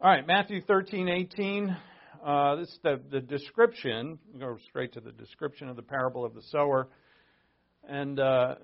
[0.00, 1.76] All right, Matthew 13, 18.
[2.24, 4.18] Uh, this is the, the description.
[4.38, 6.88] Go straight to the description of the parable of the sower.
[7.88, 8.56] And uh,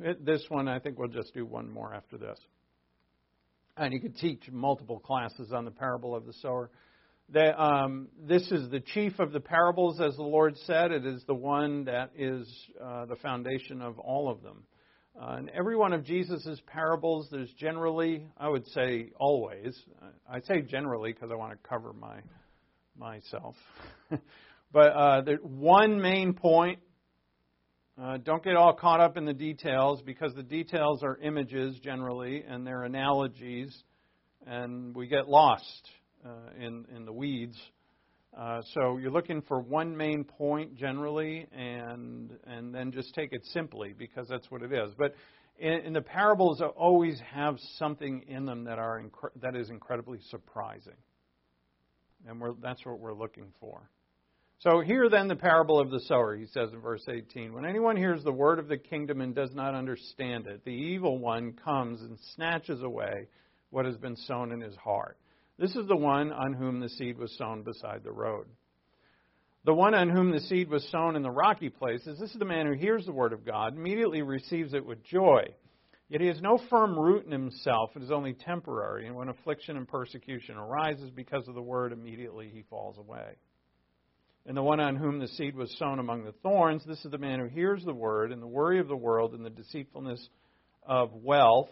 [0.00, 2.38] it, this one, I think we'll just do one more after this.
[3.76, 6.70] And you could teach multiple classes on the parable of the sower.
[7.30, 10.92] The, um, this is the chief of the parables, as the Lord said.
[10.92, 12.48] It is the one that is
[12.82, 14.64] uh, the foundation of all of them.
[15.20, 19.76] Uh, in every one of Jesus' parables, there's generally, I would say always,
[20.30, 22.20] I say generally because I want to cover my
[22.98, 23.54] myself,
[24.72, 26.80] but uh, one main point.
[28.00, 32.44] Uh, don't get all caught up in the details because the details are images generally
[32.48, 33.76] and they're analogies,
[34.46, 35.90] and we get lost
[36.24, 36.30] uh,
[36.64, 37.56] in, in the weeds.
[38.36, 43.44] Uh, so you're looking for one main point generally, and and then just take it
[43.52, 44.92] simply because that's what it is.
[44.96, 45.14] But
[45.58, 49.02] in, in the parables, always have something in them that are
[49.42, 50.96] that is incredibly surprising,
[52.26, 53.88] and that's what we're looking for.
[54.60, 57.52] So here then the parable of the sower, he says in verse 18.
[57.52, 61.18] When anyone hears the word of the kingdom and does not understand it, the evil
[61.18, 63.28] one comes and snatches away
[63.70, 65.16] what has been sown in his heart.
[65.58, 68.46] This is the one on whom the seed was sown beside the road.
[69.64, 72.44] The one on whom the seed was sown in the rocky places, this is the
[72.44, 75.44] man who hears the word of God, immediately receives it with joy.
[76.08, 79.76] Yet he has no firm root in himself, it is only temporary, and when affliction
[79.76, 83.36] and persecution arises because of the word, immediately he falls away.
[84.46, 87.18] And the one on whom the seed was sown among the thorns, this is the
[87.18, 90.26] man who hears the word, and the worry of the world and the deceitfulness
[90.82, 91.68] of wealth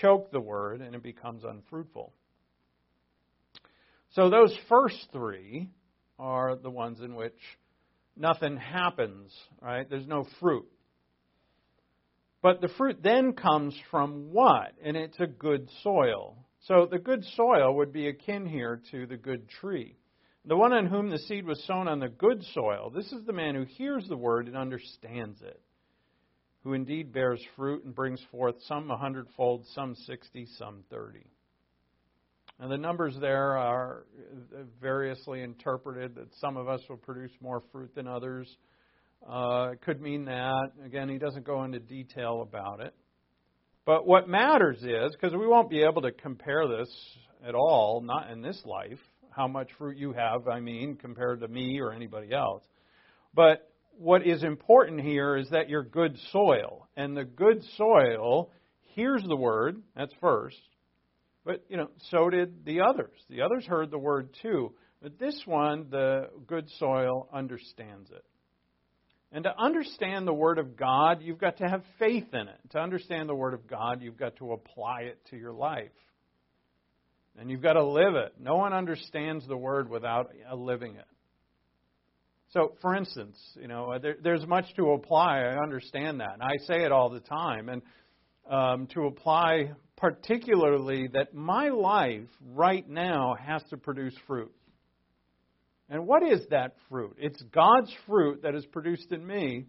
[0.00, 2.12] choke the word, and it becomes unfruitful.
[4.14, 5.68] So those first three
[6.16, 7.38] are the ones in which
[8.16, 9.88] nothing happens, right?
[9.90, 10.68] There's no fruit.
[12.42, 14.72] But the fruit then comes from what?
[14.82, 16.46] And it's a good soil.
[16.66, 19.96] So the good soil would be akin here to the good tree.
[20.46, 23.32] The one on whom the seed was sown on the good soil, this is the
[23.32, 25.60] man who hears the word and understands it,
[26.64, 31.26] who indeed bears fruit and brings forth some a hundredfold, some sixty, some thirty.
[32.58, 34.06] And the numbers there are
[34.80, 38.54] variously interpreted that some of us will produce more fruit than others.
[39.28, 40.70] Uh, it could mean that.
[40.84, 42.94] Again, he doesn't go into detail about it.
[43.84, 46.90] But what matters is, because we won't be able to compare this
[47.46, 48.98] at all, not in this life,
[49.30, 52.62] how much fruit you have, I mean, compared to me or anybody else.
[53.34, 56.88] But what is important here is that you're good soil.
[56.96, 58.50] And the good soil
[58.94, 60.60] hears the word, that's first,
[61.44, 63.18] but, you know, so did the others.
[63.30, 64.74] The others heard the word too.
[65.02, 68.24] But this one, the good soil, understands it.
[69.32, 72.58] And to understand the Word of God, you've got to have faith in it.
[72.70, 75.92] To understand the Word of God, you've got to apply it to your life.
[77.38, 78.34] And you've got to live it.
[78.40, 81.06] No one understands the Word without living it.
[82.52, 85.38] So, for instance, you know, there, there's much to apply.
[85.38, 86.32] I understand that.
[86.34, 87.68] And I say it all the time.
[87.68, 87.82] And
[88.50, 94.50] um, to apply particularly that my life right now has to produce fruit.
[95.90, 97.16] And what is that fruit?
[97.18, 99.66] It's God's fruit that is produced in me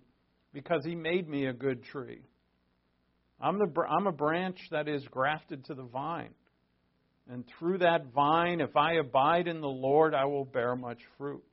[0.54, 2.22] because He made me a good tree.
[3.42, 6.36] I'm, the, I'm a branch that is grafted to the vine.
[7.28, 11.44] And through that vine, if I abide in the Lord, I will bear much fruit.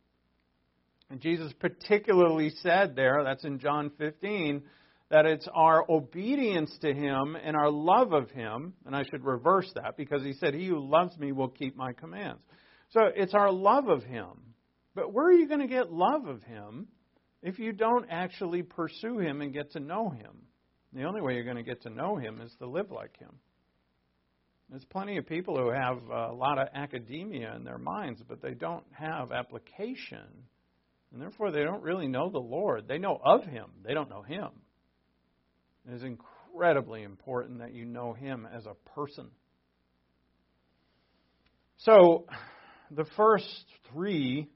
[1.11, 4.63] And Jesus particularly said there, that's in John 15,
[5.11, 9.71] that it's our obedience to Him and our love of Him, and I should reverse
[9.77, 12.43] that because He said, He who loves me will keep my commands.
[12.91, 14.27] So it's our love of Him.
[14.99, 16.89] But where are you going to get love of Him
[17.41, 20.43] if you don't actually pursue Him and get to know Him?
[20.93, 23.31] The only way you're going to get to know Him is to live like Him.
[24.69, 28.55] There's plenty of people who have a lot of academia in their minds, but they
[28.55, 30.27] don't have application.
[31.13, 32.89] And therefore, they don't really know the Lord.
[32.89, 34.49] They know of Him, they don't know Him.
[35.89, 39.29] It is incredibly important that you know Him as a person.
[41.77, 42.27] So,
[42.91, 44.49] the first three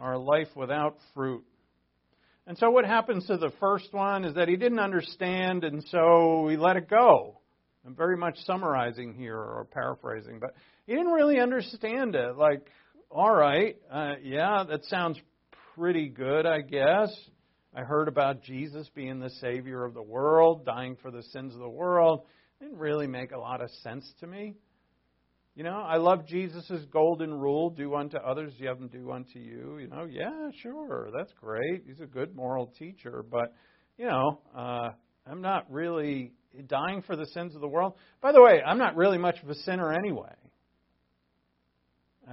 [0.00, 1.44] are life without fruit.
[2.46, 6.48] And so, what happens to the first one is that he didn't understand, and so
[6.50, 7.38] he let it go.
[7.86, 10.54] I'm very much summarizing here or paraphrasing, but
[10.86, 12.36] he didn't really understand it.
[12.36, 12.66] Like,
[13.10, 15.18] all right, uh, yeah, that sounds
[15.76, 17.10] pretty good, I guess.
[17.74, 21.60] I heard about Jesus being the Savior of the world, dying for the sins of
[21.60, 22.22] the world.
[22.60, 24.56] It didn't really make a lot of sense to me.
[25.56, 29.38] You know, I love Jesus' golden rule do unto others, you have them do unto
[29.38, 29.78] you.
[29.78, 31.82] You know, yeah, sure, that's great.
[31.86, 33.52] He's a good moral teacher, but,
[33.98, 34.90] you know, uh,
[35.26, 36.32] I'm not really
[36.68, 37.94] dying for the sins of the world.
[38.20, 40.32] By the way, I'm not really much of a sinner anyway.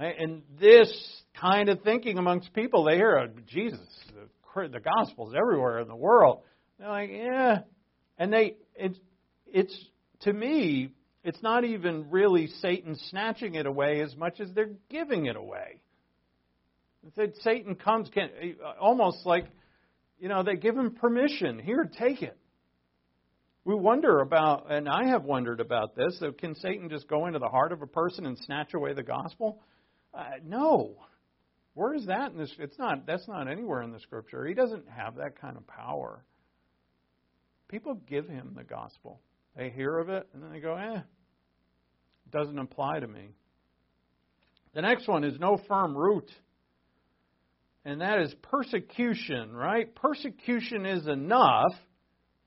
[0.00, 0.92] And this
[1.40, 3.80] kind of thinking amongst people, they hear oh, Jesus,
[4.14, 6.42] the, the gospel's everywhere in the world.
[6.78, 7.58] They're like, yeah,
[8.16, 8.98] and they it's
[9.46, 9.76] it's
[10.20, 10.92] to me,
[11.28, 15.82] it's not even really Satan snatching it away as much as they're giving it away.
[17.16, 18.30] That Satan comes, can
[18.80, 19.44] almost like,
[20.18, 21.58] you know, they give him permission.
[21.58, 22.38] Here, take it.
[23.66, 26.18] We wonder about, and I have wondered about this.
[26.18, 29.02] So can Satan just go into the heart of a person and snatch away the
[29.02, 29.60] gospel?
[30.14, 30.96] Uh, no.
[31.74, 32.54] Where is that in this?
[32.58, 33.06] It's not.
[33.06, 34.46] That's not anywhere in the scripture.
[34.46, 36.24] He doesn't have that kind of power.
[37.68, 39.20] People give him the gospel.
[39.54, 41.00] They hear of it and then they go, eh,
[42.30, 43.30] doesn't apply to me.
[44.74, 46.30] The next one is no firm root.
[47.84, 49.94] And that is persecution, right?
[49.94, 51.72] Persecution is enough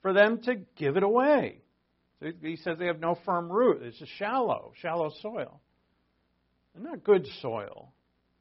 [0.02, 1.62] for them to give it away.
[2.20, 3.82] So he says they have no firm root.
[3.82, 5.60] It's a shallow, shallow soil.
[6.76, 7.92] And not good soil.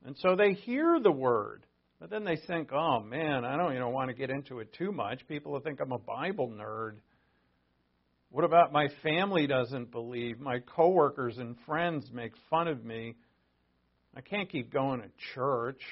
[0.04, 1.64] And so they hear the word,
[1.98, 4.72] but then they think, oh man, I don't you know, want to get into it
[4.74, 5.26] too much.
[5.28, 6.96] People will think I'm a Bible nerd.
[8.30, 10.38] What about my family doesn't believe?
[10.40, 13.16] My coworkers and friends make fun of me.
[14.16, 15.82] I can't keep going to church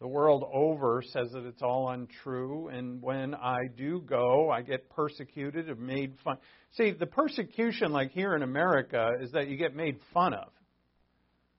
[0.00, 4.88] the world over says that it's all untrue, and when I do go, I get
[4.90, 6.36] persecuted or made fun.
[6.76, 10.50] See, the persecution, like here in America, is that you get made fun of,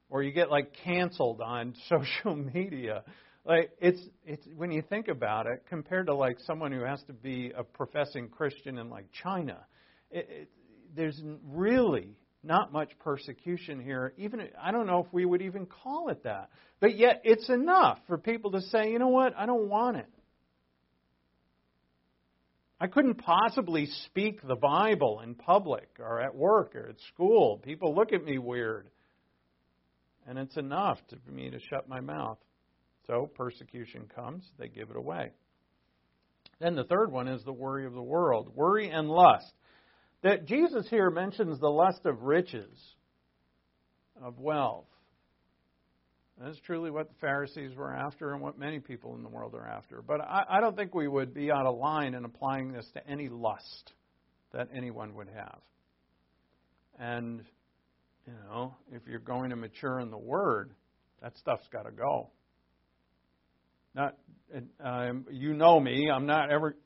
[0.09, 3.03] or you get like canceled on social media.
[3.45, 7.13] Like it's it's when you think about it, compared to like someone who has to
[7.13, 9.57] be a professing Christian in like China,
[10.11, 10.49] it, it,
[10.95, 14.13] there's really not much persecution here.
[14.17, 16.49] Even I don't know if we would even call it that.
[16.79, 20.09] But yet it's enough for people to say, you know what, I don't want it.
[22.81, 27.57] I couldn't possibly speak the Bible in public or at work or at school.
[27.57, 28.87] People look at me weird.
[30.25, 32.37] And it's enough to, for me to shut my mouth.
[33.09, 35.31] So persecution comes, they give it away.
[36.59, 38.51] Then the third one is the worry of the world.
[38.53, 39.51] Worry and lust
[40.21, 42.77] that Jesus here mentions the lust of riches,
[44.21, 44.85] of wealth.
[46.39, 49.67] That's truly what the Pharisees were after and what many people in the world are
[49.67, 50.03] after.
[50.03, 53.09] But I, I don't think we would be out of line in applying this to
[53.09, 53.93] any lust
[54.53, 55.59] that anyone would have.
[56.99, 57.41] And,
[58.27, 60.75] you know, if you're going to mature in the Word,
[61.23, 62.29] that stuff's got to go.
[63.99, 64.15] Not,
[64.81, 66.77] um, you know me, I'm not ever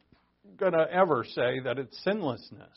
[0.58, 2.76] going to ever say that it's sinlessness.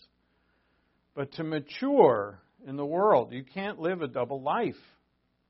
[1.14, 4.74] But to mature in the world, you can't live a double life.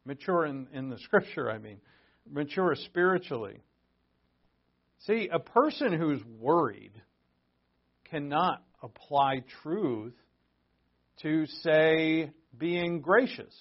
[0.04, 1.78] Mature in, in the scripture, I mean.
[2.30, 3.58] Mature spiritually.
[5.00, 6.92] See, a person who's worried
[8.08, 10.14] cannot apply truth
[11.22, 13.52] to, say, being gracious.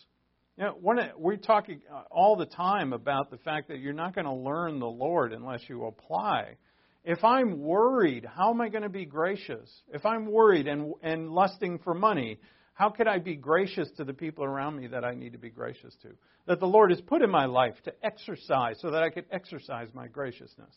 [0.58, 3.94] You know, when it, we're talking uh, all the time about the fact that you're
[3.94, 6.56] not going to learn the Lord unless you apply.
[7.04, 9.70] If I'm worried, how am I going to be gracious?
[9.94, 12.40] If I'm worried and, and lusting for money,
[12.74, 15.50] how could I be gracious to the people around me that I need to be
[15.50, 16.10] gracious to?
[16.48, 19.90] That the Lord has put in my life to exercise so that I could exercise
[19.94, 20.74] my graciousness.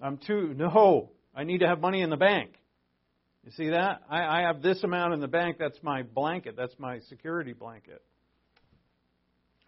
[0.00, 2.54] I'm too, no, I need to have money in the bank.
[3.44, 4.02] You see that?
[4.10, 5.56] I, I have this amount in the bank.
[5.58, 6.56] That's my blanket.
[6.56, 8.02] That's my security blanket.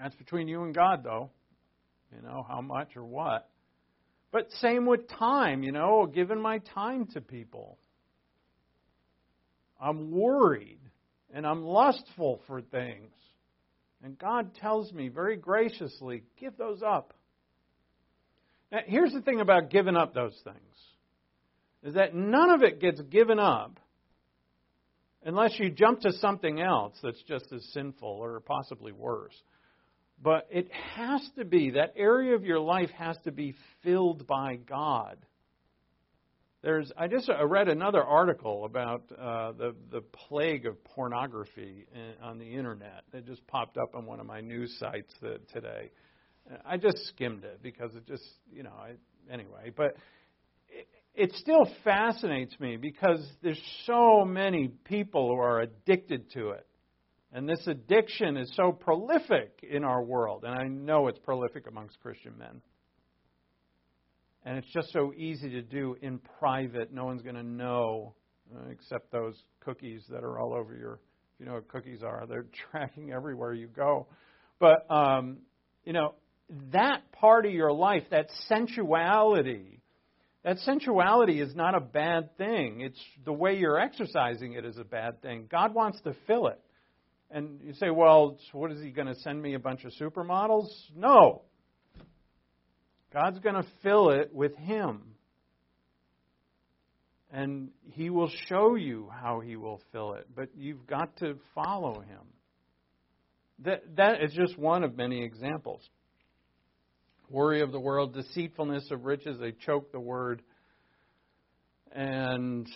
[0.02, 1.30] That's between you and God, though.
[2.14, 3.48] You know, how much or what.
[4.32, 7.78] But same with time, you know, giving my time to people.
[9.80, 10.80] I'm worried
[11.32, 13.12] and I'm lustful for things.
[14.02, 17.14] And God tells me very graciously, give those up.
[18.72, 20.56] Now, here's the thing about giving up those things
[21.84, 23.78] is that none of it gets given up
[25.24, 29.34] unless you jump to something else that's just as sinful or possibly worse.
[30.22, 34.56] But it has to be, that area of your life has to be filled by
[34.56, 35.18] God.
[36.62, 42.14] There's, I just I read another article about uh, the the plague of pornography in,
[42.22, 43.02] on the internet.
[43.12, 45.90] It just popped up on one of my news sites that, today.
[46.64, 48.92] I just skimmed it because it just you know I,
[49.32, 49.72] anyway.
[49.76, 49.96] But
[50.68, 56.66] it, it still fascinates me because there's so many people who are addicted to it,
[57.32, 60.44] and this addiction is so prolific in our world.
[60.44, 62.60] And I know it's prolific amongst Christian men.
[64.44, 66.92] And it's just so easy to do in private.
[66.92, 68.14] No one's going to know
[68.54, 71.00] uh, except those cookies that are all over your.
[71.38, 72.24] You know what cookies are?
[72.28, 74.08] They're tracking everywhere you go.
[74.58, 75.38] But um,
[75.84, 76.14] you know
[76.72, 79.80] that part of your life, that sensuality,
[80.44, 82.80] that sensuality is not a bad thing.
[82.80, 85.46] It's the way you're exercising it is a bad thing.
[85.50, 86.60] God wants to fill it.
[87.34, 90.68] And you say, well, what is he going to send me a bunch of supermodels?
[90.94, 91.42] No.
[93.10, 95.02] God's going to fill it with Him.
[97.32, 102.00] And He will show you how He will fill it, but you've got to follow
[102.00, 102.20] Him.
[103.60, 105.80] That, that is just one of many examples.
[107.30, 110.42] Worry of the world, deceitfulness of riches, they choke the word.
[111.92, 112.68] And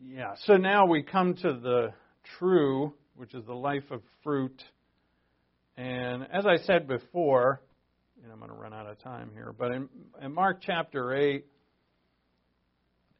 [0.00, 1.92] yeah, so now we come to the
[2.38, 4.62] true, which is the life of fruit.
[5.76, 7.60] And as I said before,
[8.22, 9.88] and I'm going to run out of time here, but in,
[10.22, 11.44] in Mark chapter 8,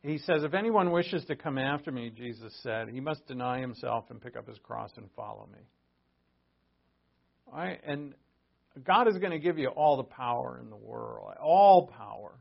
[0.02, 4.06] he says, If anyone wishes to come after me, Jesus said, he must deny himself
[4.10, 5.60] and pick up his cross and follow me.
[7.52, 7.80] Right?
[7.86, 8.14] And
[8.86, 12.32] God is going to give you all the power in the world, all power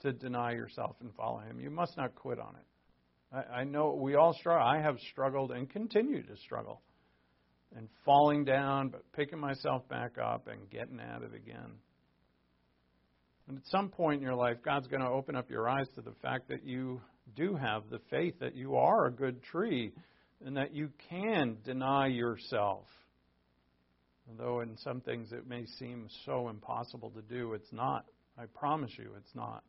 [0.00, 1.60] to deny yourself and follow him.
[1.60, 2.66] You must not quit on it.
[3.32, 4.66] I, know we all struggle.
[4.66, 6.82] I have struggled and continue to struggle
[7.76, 11.78] and falling down, but picking myself back up and getting at it again.
[13.48, 16.02] And at some point in your life, God's going to open up your eyes to
[16.02, 17.00] the fact that you
[17.36, 19.92] do have the faith that you are a good tree
[20.44, 22.86] and that you can deny yourself.
[24.38, 28.04] Though in some things it may seem so impossible to do, it's not.
[28.38, 29.64] I promise you, it's not.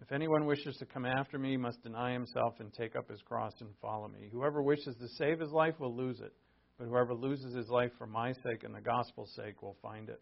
[0.00, 3.20] If anyone wishes to come after me, he must deny himself and take up his
[3.22, 4.28] cross and follow me.
[4.32, 6.32] Whoever wishes to save his life will lose it,
[6.78, 10.20] but whoever loses his life for my sake and the gospel's sake will find it.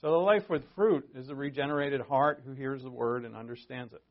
[0.00, 3.92] So the life with fruit is a regenerated heart who hears the word and understands
[3.92, 4.02] it.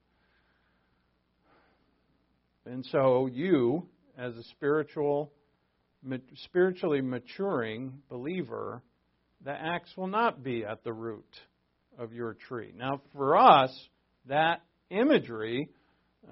[2.66, 3.88] And so you,
[4.18, 5.32] as a spiritual,
[6.44, 8.82] spiritually maturing believer,
[9.46, 11.34] the axe will not be at the root
[11.98, 12.74] of your tree.
[12.76, 13.72] Now, for us,
[14.26, 15.70] that imagery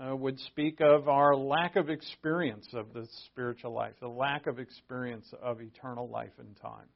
[0.01, 4.59] uh, would speak of our lack of experience of the spiritual life, the lack of
[4.59, 6.87] experience of eternal life and time.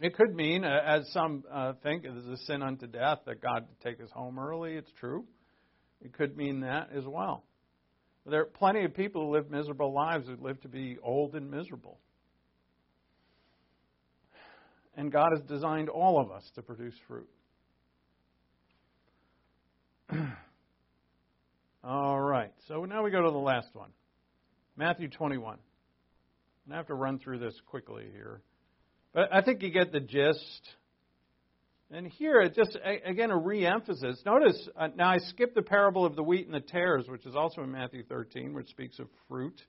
[0.00, 3.40] It could mean, uh, as some uh, think, it is a sin unto death that
[3.40, 4.74] God take us home early.
[4.74, 5.24] It's true.
[6.02, 7.44] It could mean that as well.
[8.26, 11.50] There are plenty of people who live miserable lives who live to be old and
[11.50, 11.98] miserable.
[14.96, 17.28] And God has designed all of us to produce fruit.
[21.84, 22.52] All right.
[22.68, 23.90] So now we go to the last one
[24.76, 25.58] Matthew 21.
[26.64, 28.40] And I have to run through this quickly here.
[29.12, 30.60] But I think you get the gist.
[31.90, 34.22] And here, it just again a re-emphasis.
[34.24, 37.36] Notice uh, now I skipped the parable of the wheat and the tares, which is
[37.36, 39.60] also in Matthew 13, which speaks of fruit,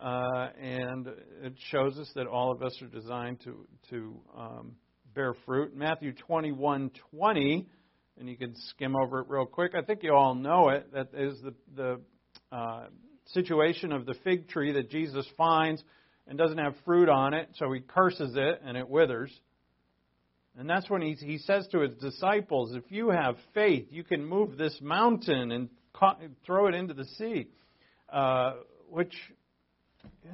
[0.00, 1.08] uh, and
[1.42, 4.72] it shows us that all of us are designed to to um,
[5.14, 5.76] bear fruit.
[5.76, 7.66] Matthew 21:20
[8.18, 9.72] and you can skim over it real quick.
[9.74, 10.92] I think you all know it.
[10.92, 12.00] That is the, the
[12.54, 12.86] uh,
[13.26, 15.82] situation of the fig tree that Jesus finds
[16.26, 19.32] and doesn't have fruit on it, so he curses it and it withers.
[20.58, 24.24] And that's when he, he says to his disciples, If you have faith, you can
[24.24, 27.48] move this mountain and ca- throw it into the sea.
[28.12, 28.54] Uh,
[28.90, 29.14] which,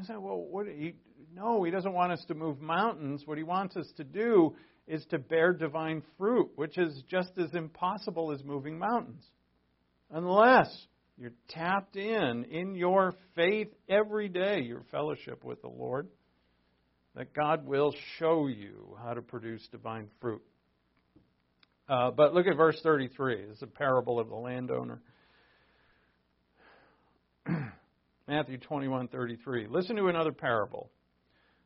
[0.00, 0.94] is that, well, what, he,
[1.32, 3.22] no, he doesn't want us to move mountains.
[3.24, 4.56] What he wants us to do
[4.88, 9.24] is to bear divine fruit, which is just as impossible as moving mountains.
[10.10, 10.68] unless
[11.18, 16.08] you're tapped in in your faith every day, your fellowship with the Lord,
[17.14, 20.40] that God will show you how to produce divine fruit.
[21.88, 23.46] Uh, but look at verse 33.
[23.50, 25.02] It's a parable of the landowner.
[28.28, 29.70] Matthew 21:33.
[29.70, 30.90] Listen to another parable.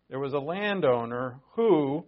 [0.09, 2.07] There was a landowner who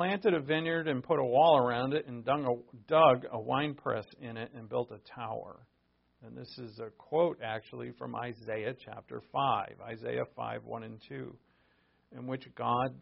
[0.00, 4.38] planted a vineyard and put a wall around it and dug a, wine press in
[4.38, 5.66] it and built a tower.
[6.24, 11.36] And this is a quote actually from Isaiah chapter 5, Isaiah 5, 1 and 2,
[12.16, 12.94] in which God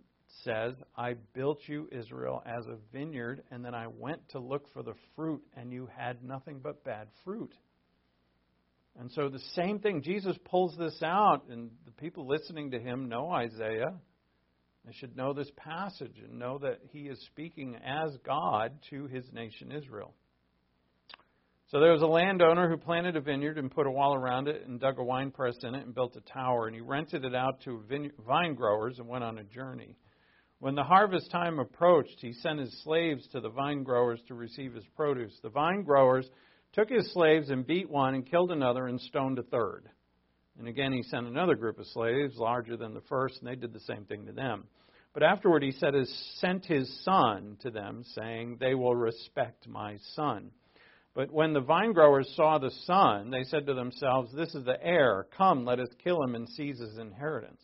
[0.42, 4.82] says, I built you, Israel, as a vineyard, and then I went to look for
[4.82, 7.54] the fruit, and you had nothing but bad fruit.
[8.98, 13.08] And so the same thing, Jesus pulls this out, and the people listening to him
[13.08, 13.94] know Isaiah.
[14.88, 19.30] They should know this passage and know that he is speaking as God to his
[19.34, 20.14] nation Israel.
[21.70, 24.66] So there was a landowner who planted a vineyard and put a wall around it
[24.66, 26.68] and dug a wine press in it and built a tower.
[26.68, 27.84] And he rented it out to
[28.26, 29.94] vine growers and went on a journey.
[30.58, 34.72] When the harvest time approached, he sent his slaves to the vine growers to receive
[34.72, 35.38] his produce.
[35.42, 36.26] The vine growers
[36.72, 39.90] took his slaves and beat one and killed another and stoned a third.
[40.58, 43.74] And again, he sent another group of slaves, larger than the first, and they did
[43.74, 44.64] the same thing to them.
[45.18, 49.96] But afterward, he said, has sent his son to them, saying, They will respect my
[50.14, 50.52] son.
[51.12, 54.80] But when the vine growers saw the son, they said to themselves, This is the
[54.80, 55.26] heir.
[55.36, 57.60] Come, let us kill him and seize his inheritance.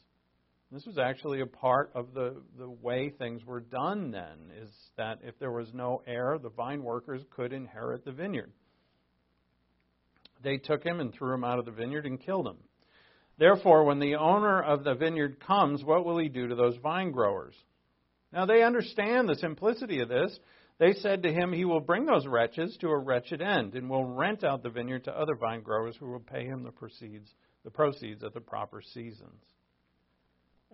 [0.72, 5.20] This was actually a part of the, the way things were done then, is that
[5.22, 8.50] if there was no heir, the vine workers could inherit the vineyard.
[10.42, 12.58] They took him and threw him out of the vineyard and killed him.
[13.38, 17.10] Therefore, when the owner of the vineyard comes, what will he do to those vine
[17.10, 17.54] growers?
[18.32, 20.38] Now they understand the simplicity of this.
[20.78, 24.04] They said to him, He will bring those wretches to a wretched end, and will
[24.04, 27.32] rent out the vineyard to other vine growers who will pay him the proceeds,
[27.64, 29.42] the proceeds at the proper seasons.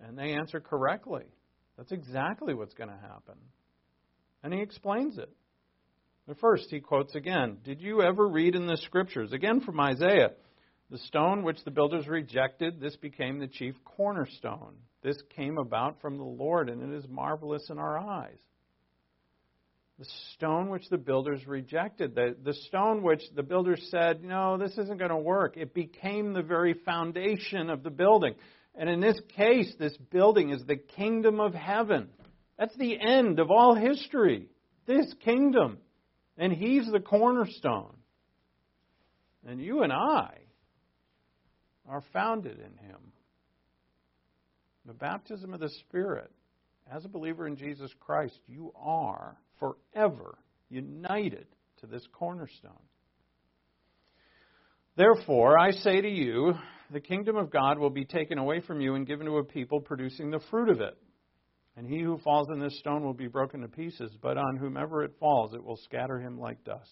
[0.03, 1.25] And they answer correctly.
[1.77, 3.35] That's exactly what's going to happen.
[4.43, 5.29] And he explains it.
[6.27, 10.31] But first, he quotes again Did you ever read in the scriptures, again from Isaiah,
[10.91, 14.75] the stone which the builders rejected, this became the chief cornerstone.
[15.01, 18.37] This came about from the Lord, and it is marvelous in our eyes.
[19.97, 24.77] The stone which the builders rejected, the, the stone which the builders said, no, this
[24.77, 28.35] isn't going to work, it became the very foundation of the building.
[28.75, 32.09] And in this case, this building is the kingdom of heaven.
[32.59, 34.47] That's the end of all history.
[34.87, 35.77] This kingdom.
[36.37, 37.95] And He's the cornerstone.
[39.47, 40.40] And you and I
[41.91, 43.11] are founded in Him.
[44.85, 46.31] The baptism of the Spirit,
[46.91, 50.37] as a believer in Jesus Christ, you are forever
[50.69, 51.45] united
[51.81, 52.71] to this cornerstone.
[54.95, 56.53] Therefore, I say to you,
[56.91, 59.81] the kingdom of God will be taken away from you and given to a people
[59.81, 60.97] producing the fruit of it.
[61.77, 65.03] And he who falls in this stone will be broken to pieces, but on whomever
[65.03, 66.91] it falls, it will scatter him like dust.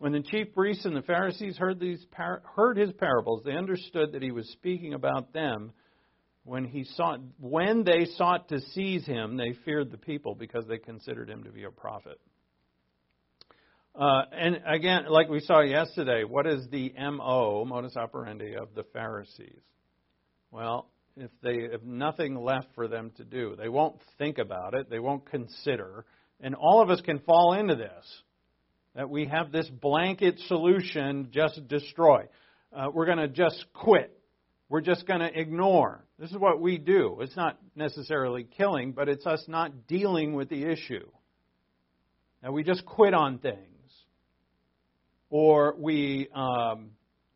[0.00, 4.12] When the chief priests and the Pharisees heard, these par- heard his parables, they understood
[4.12, 5.72] that he was speaking about them.
[6.44, 10.78] When, he sought, when they sought to seize him, they feared the people because they
[10.78, 12.18] considered him to be a prophet.
[13.94, 18.84] Uh, and again, like we saw yesterday, what is the MO, modus operandi, of the
[18.94, 19.60] Pharisees?
[20.50, 24.88] Well, if they have nothing left for them to do, they won't think about it,
[24.88, 26.06] they won't consider.
[26.40, 28.22] And all of us can fall into this
[28.94, 32.26] that we have this blanket solution just destroy.
[32.72, 34.16] Uh, we're going to just quit.
[34.68, 36.04] We're just going to ignore.
[36.18, 37.18] This is what we do.
[37.20, 41.06] It's not necessarily killing, but it's us not dealing with the issue.
[42.42, 43.66] Now, we just quit on things
[45.30, 46.90] or we um,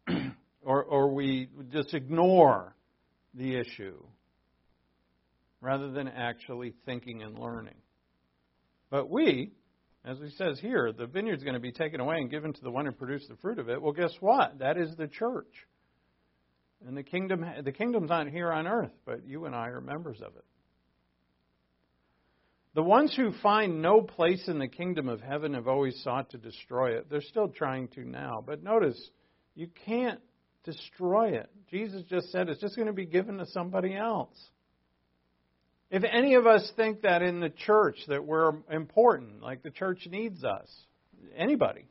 [0.62, 2.74] or, or we just ignore
[3.34, 4.02] the issue
[5.60, 7.74] rather than actually thinking and learning.
[8.90, 9.52] But we,
[10.04, 12.70] as he says here, the vineyard's going to be taken away and given to the
[12.70, 13.80] one who produced the fruit of it.
[13.80, 14.58] Well, guess what?
[14.58, 15.52] That is the church.
[16.86, 20.18] And the kingdom the kingdom's not here on earth, but you and I are members
[20.20, 20.44] of it.
[22.74, 26.38] The ones who find no place in the kingdom of heaven have always sought to
[26.38, 27.08] destroy it.
[27.08, 28.42] They're still trying to now.
[28.44, 29.00] But notice,
[29.54, 30.20] you can't
[30.64, 31.48] destroy it.
[31.70, 34.36] Jesus just said it's just going to be given to somebody else.
[35.90, 40.06] If any of us think that in the church that we're important, like the church
[40.10, 40.68] needs us,
[41.36, 41.86] anybody,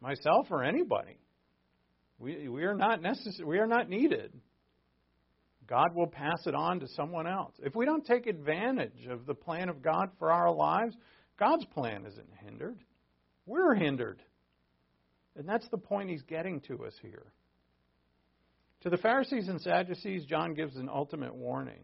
[0.00, 1.18] myself or anybody,
[2.18, 4.32] we, we are not necessary, we are not needed.
[5.66, 7.54] God will pass it on to someone else.
[7.62, 10.96] If we don't take advantage of the plan of God for our lives,
[11.38, 12.78] God's plan isn't hindered.
[13.46, 14.20] We're hindered.
[15.36, 17.32] And that's the point he's getting to us here.
[18.82, 21.82] To the Pharisees and Sadducees, John gives an ultimate warning.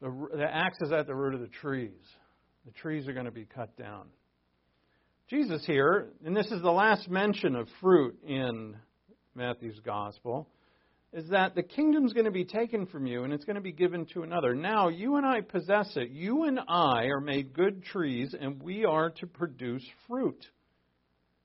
[0.00, 1.90] The, the axe is at the root of the trees.
[2.64, 4.06] The trees are going to be cut down.
[5.28, 8.76] Jesus here, and this is the last mention of fruit in
[9.34, 10.48] Matthew's gospel,
[11.12, 13.72] is that the kingdom's going to be taken from you and it's going to be
[13.72, 14.54] given to another.
[14.54, 16.10] Now, you and I possess it.
[16.10, 20.44] You and I are made good trees and we are to produce fruit.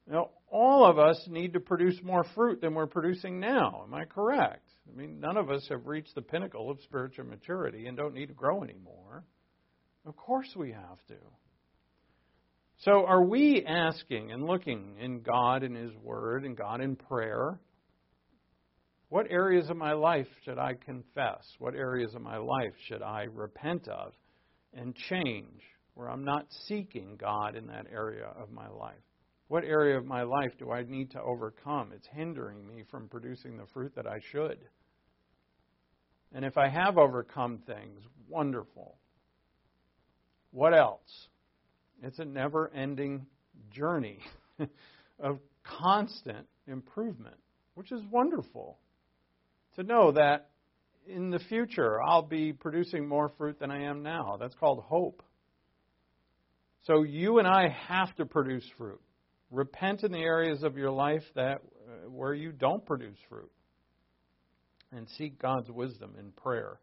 [0.08, 3.84] Now, all of us need to produce more fruit than we're producing now.
[3.88, 4.71] Am I correct?
[4.90, 8.28] I mean, none of us have reached the pinnacle of spiritual maturity and don't need
[8.28, 9.24] to grow anymore.
[10.06, 11.18] Of course we have to.
[12.80, 17.60] So, are we asking and looking in God and His Word and God in prayer?
[19.10, 21.46] What areas of my life should I confess?
[21.60, 24.14] What areas of my life should I repent of
[24.74, 25.62] and change
[25.94, 28.96] where I'm not seeking God in that area of my life?
[29.52, 31.92] What area of my life do I need to overcome?
[31.94, 34.60] It's hindering me from producing the fruit that I should.
[36.32, 38.00] And if I have overcome things,
[38.30, 38.96] wonderful.
[40.52, 41.28] What else?
[42.02, 43.26] It's a never ending
[43.74, 44.20] journey
[45.20, 47.36] of constant improvement,
[47.74, 48.78] which is wonderful.
[49.76, 50.52] To know that
[51.06, 54.38] in the future I'll be producing more fruit than I am now.
[54.40, 55.22] That's called hope.
[56.84, 59.02] So you and I have to produce fruit.
[59.52, 63.52] Repent in the areas of your life that uh, where you don't produce fruit.
[64.94, 66.80] And seek God's wisdom in prayer.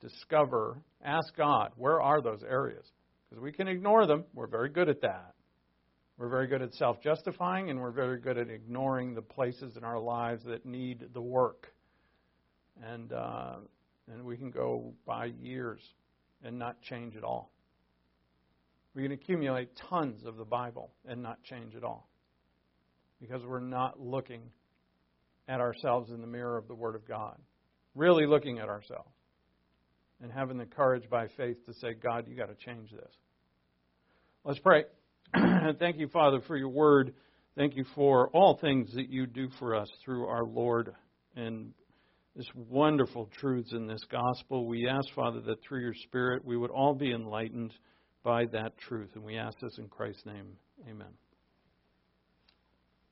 [0.00, 2.84] Discover, ask God, where are those areas?
[3.28, 4.24] Because we can ignore them.
[4.34, 5.34] We're very good at that.
[6.18, 9.84] We're very good at self justifying, and we're very good at ignoring the places in
[9.84, 11.72] our lives that need the work.
[12.84, 13.56] And, uh,
[14.12, 15.80] and we can go by years
[16.44, 17.50] and not change at all.
[18.94, 22.08] We can accumulate tons of the Bible and not change at all
[23.20, 24.42] because we're not looking
[25.48, 27.36] at ourselves in the mirror of the Word of God,
[27.94, 29.10] really looking at ourselves
[30.22, 33.12] and having the courage by faith to say, God, you got to change this.
[34.44, 34.84] Let's pray.
[35.78, 37.14] Thank you, Father, for your word.
[37.56, 40.94] Thank you for all things that you do for us through our Lord
[41.36, 41.72] and
[42.36, 44.66] this wonderful truths in this gospel.
[44.66, 47.72] We ask, Father, that through your Spirit we would all be enlightened
[48.22, 49.10] by that truth.
[49.14, 50.46] And we ask this in Christ's name.
[50.88, 51.12] Amen.